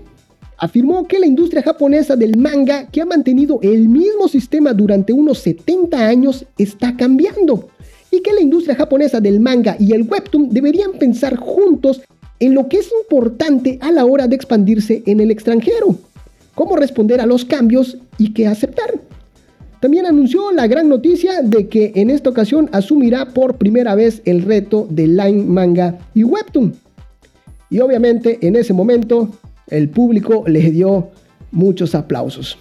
afirmó 0.58 1.06
que 1.06 1.20
la 1.20 1.26
industria 1.26 1.62
japonesa 1.62 2.16
del 2.16 2.38
manga, 2.38 2.88
que 2.88 3.02
ha 3.02 3.06
mantenido 3.06 3.60
el 3.62 3.90
mismo 3.90 4.30
sistema 4.30 4.74
durante 4.74 5.12
unos 5.12 5.40
70 5.40 5.98
años, 5.98 6.46
está 6.58 6.96
cambiando. 6.96 7.68
Y 8.10 8.22
que 8.22 8.32
la 8.32 8.40
industria 8.40 8.76
japonesa 8.76 9.20
del 9.20 9.42
manga 9.42 9.76
y 9.78 9.92
el 9.92 10.04
webtoon 10.04 10.50
deberían 10.50 10.94
pensar 10.94 11.36
juntos 11.36 12.02
en 12.40 12.54
lo 12.54 12.70
que 12.70 12.78
es 12.78 12.90
importante 13.02 13.78
a 13.82 13.92
la 13.92 14.06
hora 14.06 14.30
de 14.30 14.38
expandirse 14.38 15.04
en 15.06 15.20
el 15.20 15.32
extranjero, 15.32 15.98
cómo 16.54 16.78
responder 16.78 17.20
a 17.20 17.26
los 17.26 17.44
cambios 17.44 17.98
y 18.18 18.34
qué 18.34 18.48
aceptar. 18.48 18.94
También 19.86 20.08
anunció 20.08 20.52
la 20.52 20.66
gran 20.66 20.90
noticia 20.90 21.44
de 21.44 21.68
que 21.68 21.92
en 21.94 22.10
esta 22.10 22.32
ocasión 22.32 22.72
asumirá 22.72 23.28
por 23.28 23.58
primera 23.58 23.94
vez 23.94 24.20
el 24.26 24.42
reto 24.42 24.88
de 24.90 25.06
Line 25.06 25.44
Manga 25.44 26.00
y 26.16 26.24
Webtoon. 26.24 26.74
Y 27.70 27.82
obviamente 27.82 28.40
en 28.42 28.56
ese 28.56 28.74
momento 28.74 29.30
el 29.68 29.90
público 29.90 30.44
le 30.48 30.72
dio 30.72 31.10
muchos 31.52 31.94
aplausos. 31.94 32.58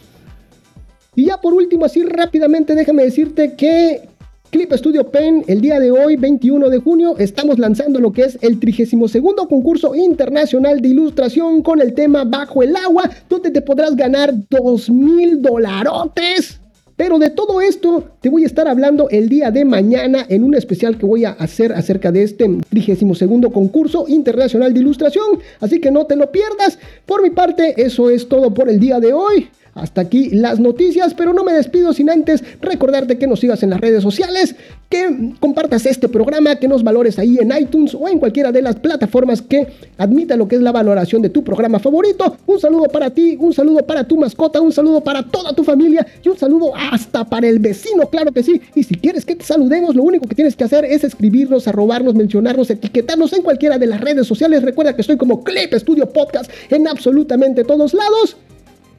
Y 1.14 1.24
ya 1.24 1.40
por 1.40 1.54
último, 1.54 1.86
así 1.86 2.02
rápidamente 2.02 2.74
déjame 2.74 3.04
decirte 3.04 3.54
que 3.54 4.02
Clip 4.50 4.74
Studio 4.74 5.10
Pen, 5.10 5.44
el 5.46 5.62
día 5.62 5.80
de 5.80 5.92
hoy, 5.92 6.16
21 6.16 6.68
de 6.68 6.78
junio, 6.78 7.16
estamos 7.16 7.58
lanzando 7.58 8.00
lo 8.00 8.12
que 8.12 8.24
es 8.24 8.38
el 8.42 8.60
32 8.60 9.16
concurso 9.48 9.94
internacional 9.94 10.82
de 10.82 10.88
ilustración 10.88 11.62
con 11.62 11.80
el 11.80 11.94
tema 11.94 12.24
Bajo 12.24 12.62
el 12.62 12.76
agua, 12.76 13.08
donde 13.30 13.50
te 13.50 13.62
podrás 13.62 13.96
ganar 13.96 14.34
2 14.50 14.90
mil 14.90 15.40
dolarotes 15.40 16.60
pero 16.96 17.18
de 17.18 17.30
todo 17.30 17.60
esto 17.60 18.04
te 18.20 18.28
voy 18.28 18.44
a 18.44 18.46
estar 18.46 18.68
hablando 18.68 19.08
el 19.10 19.28
día 19.28 19.50
de 19.50 19.64
mañana 19.64 20.24
en 20.28 20.44
un 20.44 20.54
especial 20.54 20.96
que 20.96 21.06
voy 21.06 21.24
a 21.24 21.30
hacer 21.30 21.72
acerca 21.72 22.12
de 22.12 22.22
este 22.22 22.48
32 22.70 23.52
concurso 23.52 24.06
internacional 24.08 24.72
de 24.72 24.80
ilustración. 24.80 25.40
Así 25.60 25.80
que 25.80 25.90
no 25.90 26.06
te 26.06 26.16
lo 26.16 26.30
pierdas. 26.30 26.78
Por 27.06 27.22
mi 27.22 27.30
parte, 27.30 27.74
eso 27.76 28.10
es 28.10 28.28
todo 28.28 28.54
por 28.54 28.68
el 28.68 28.78
día 28.78 29.00
de 29.00 29.12
hoy. 29.12 29.48
Hasta 29.74 30.02
aquí 30.02 30.30
las 30.30 30.60
noticias, 30.60 31.14
pero 31.14 31.32
no 31.32 31.42
me 31.42 31.52
despido 31.52 31.92
sin 31.92 32.08
antes 32.08 32.44
recordarte 32.60 33.18
que 33.18 33.26
nos 33.26 33.40
sigas 33.40 33.62
en 33.62 33.70
las 33.70 33.80
redes 33.80 34.02
sociales, 34.02 34.54
que 34.88 35.34
compartas 35.40 35.84
este 35.86 36.08
programa, 36.08 36.56
que 36.56 36.68
nos 36.68 36.84
valores 36.84 37.18
ahí 37.18 37.38
en 37.40 37.52
iTunes 37.58 37.94
o 37.94 38.08
en 38.08 38.20
cualquiera 38.20 38.52
de 38.52 38.62
las 38.62 38.76
plataformas 38.76 39.42
que 39.42 39.66
admita 39.98 40.36
lo 40.36 40.46
que 40.46 40.56
es 40.56 40.62
la 40.62 40.70
valoración 40.70 41.22
de 41.22 41.28
tu 41.28 41.42
programa 41.42 41.80
favorito. 41.80 42.36
Un 42.46 42.60
saludo 42.60 42.84
para 42.84 43.10
ti, 43.10 43.36
un 43.40 43.52
saludo 43.52 43.84
para 43.84 44.04
tu 44.04 44.16
mascota, 44.16 44.60
un 44.60 44.72
saludo 44.72 45.00
para 45.00 45.24
toda 45.24 45.52
tu 45.52 45.64
familia 45.64 46.06
y 46.22 46.28
un 46.28 46.38
saludo 46.38 46.72
hasta 46.76 47.24
para 47.24 47.48
el 47.48 47.58
vecino, 47.58 48.08
claro 48.08 48.30
que 48.30 48.42
sí. 48.42 48.60
Y 48.76 48.84
si 48.84 48.94
quieres 48.94 49.24
que 49.24 49.34
te 49.34 49.44
saludemos, 49.44 49.96
lo 49.96 50.04
único 50.04 50.28
que 50.28 50.36
tienes 50.36 50.54
que 50.54 50.64
hacer 50.64 50.84
es 50.84 51.02
escribirnos, 51.02 51.66
arrobarnos, 51.66 52.14
mencionarnos, 52.14 52.70
etiquetarnos 52.70 53.32
en 53.32 53.42
cualquiera 53.42 53.78
de 53.78 53.88
las 53.88 54.00
redes 54.00 54.26
sociales. 54.26 54.62
Recuerda 54.62 54.94
que 54.94 55.00
estoy 55.00 55.16
como 55.16 55.42
Clip 55.42 55.74
Studio 55.74 56.08
Podcast 56.08 56.50
en 56.70 56.86
absolutamente 56.86 57.64
todos 57.64 57.92
lados. 57.92 58.36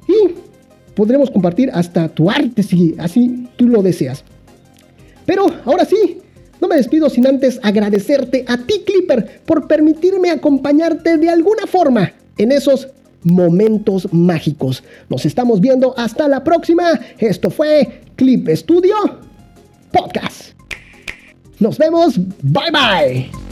Y 0.07 0.54
podremos 0.95 1.29
compartir 1.29 1.69
hasta 1.73 2.07
tu 2.09 2.29
arte 2.29 2.63
si 2.63 2.95
así 2.97 3.47
tú 3.57 3.67
lo 3.67 3.81
deseas. 3.81 4.23
Pero 5.25 5.47
ahora 5.65 5.85
sí, 5.85 6.19
no 6.61 6.67
me 6.67 6.77
despido 6.77 7.09
sin 7.09 7.27
antes 7.27 7.59
agradecerte 7.63 8.45
a 8.47 8.57
ti 8.57 8.83
Clipper 8.85 9.41
por 9.45 9.67
permitirme 9.67 10.31
acompañarte 10.31 11.17
de 11.17 11.29
alguna 11.29 11.67
forma 11.67 12.13
en 12.37 12.51
esos 12.51 12.87
momentos 13.23 14.11
mágicos. 14.13 14.83
Nos 15.09 15.25
estamos 15.25 15.59
viendo 15.59 15.93
hasta 15.97 16.27
la 16.27 16.43
próxima. 16.43 16.99
Esto 17.17 17.49
fue 17.49 18.01
Clip 18.15 18.47
Studio 18.49 18.95
Podcast. 19.91 20.53
Nos 21.59 21.77
vemos. 21.77 22.17
Bye 22.41 22.71
bye. 22.71 23.44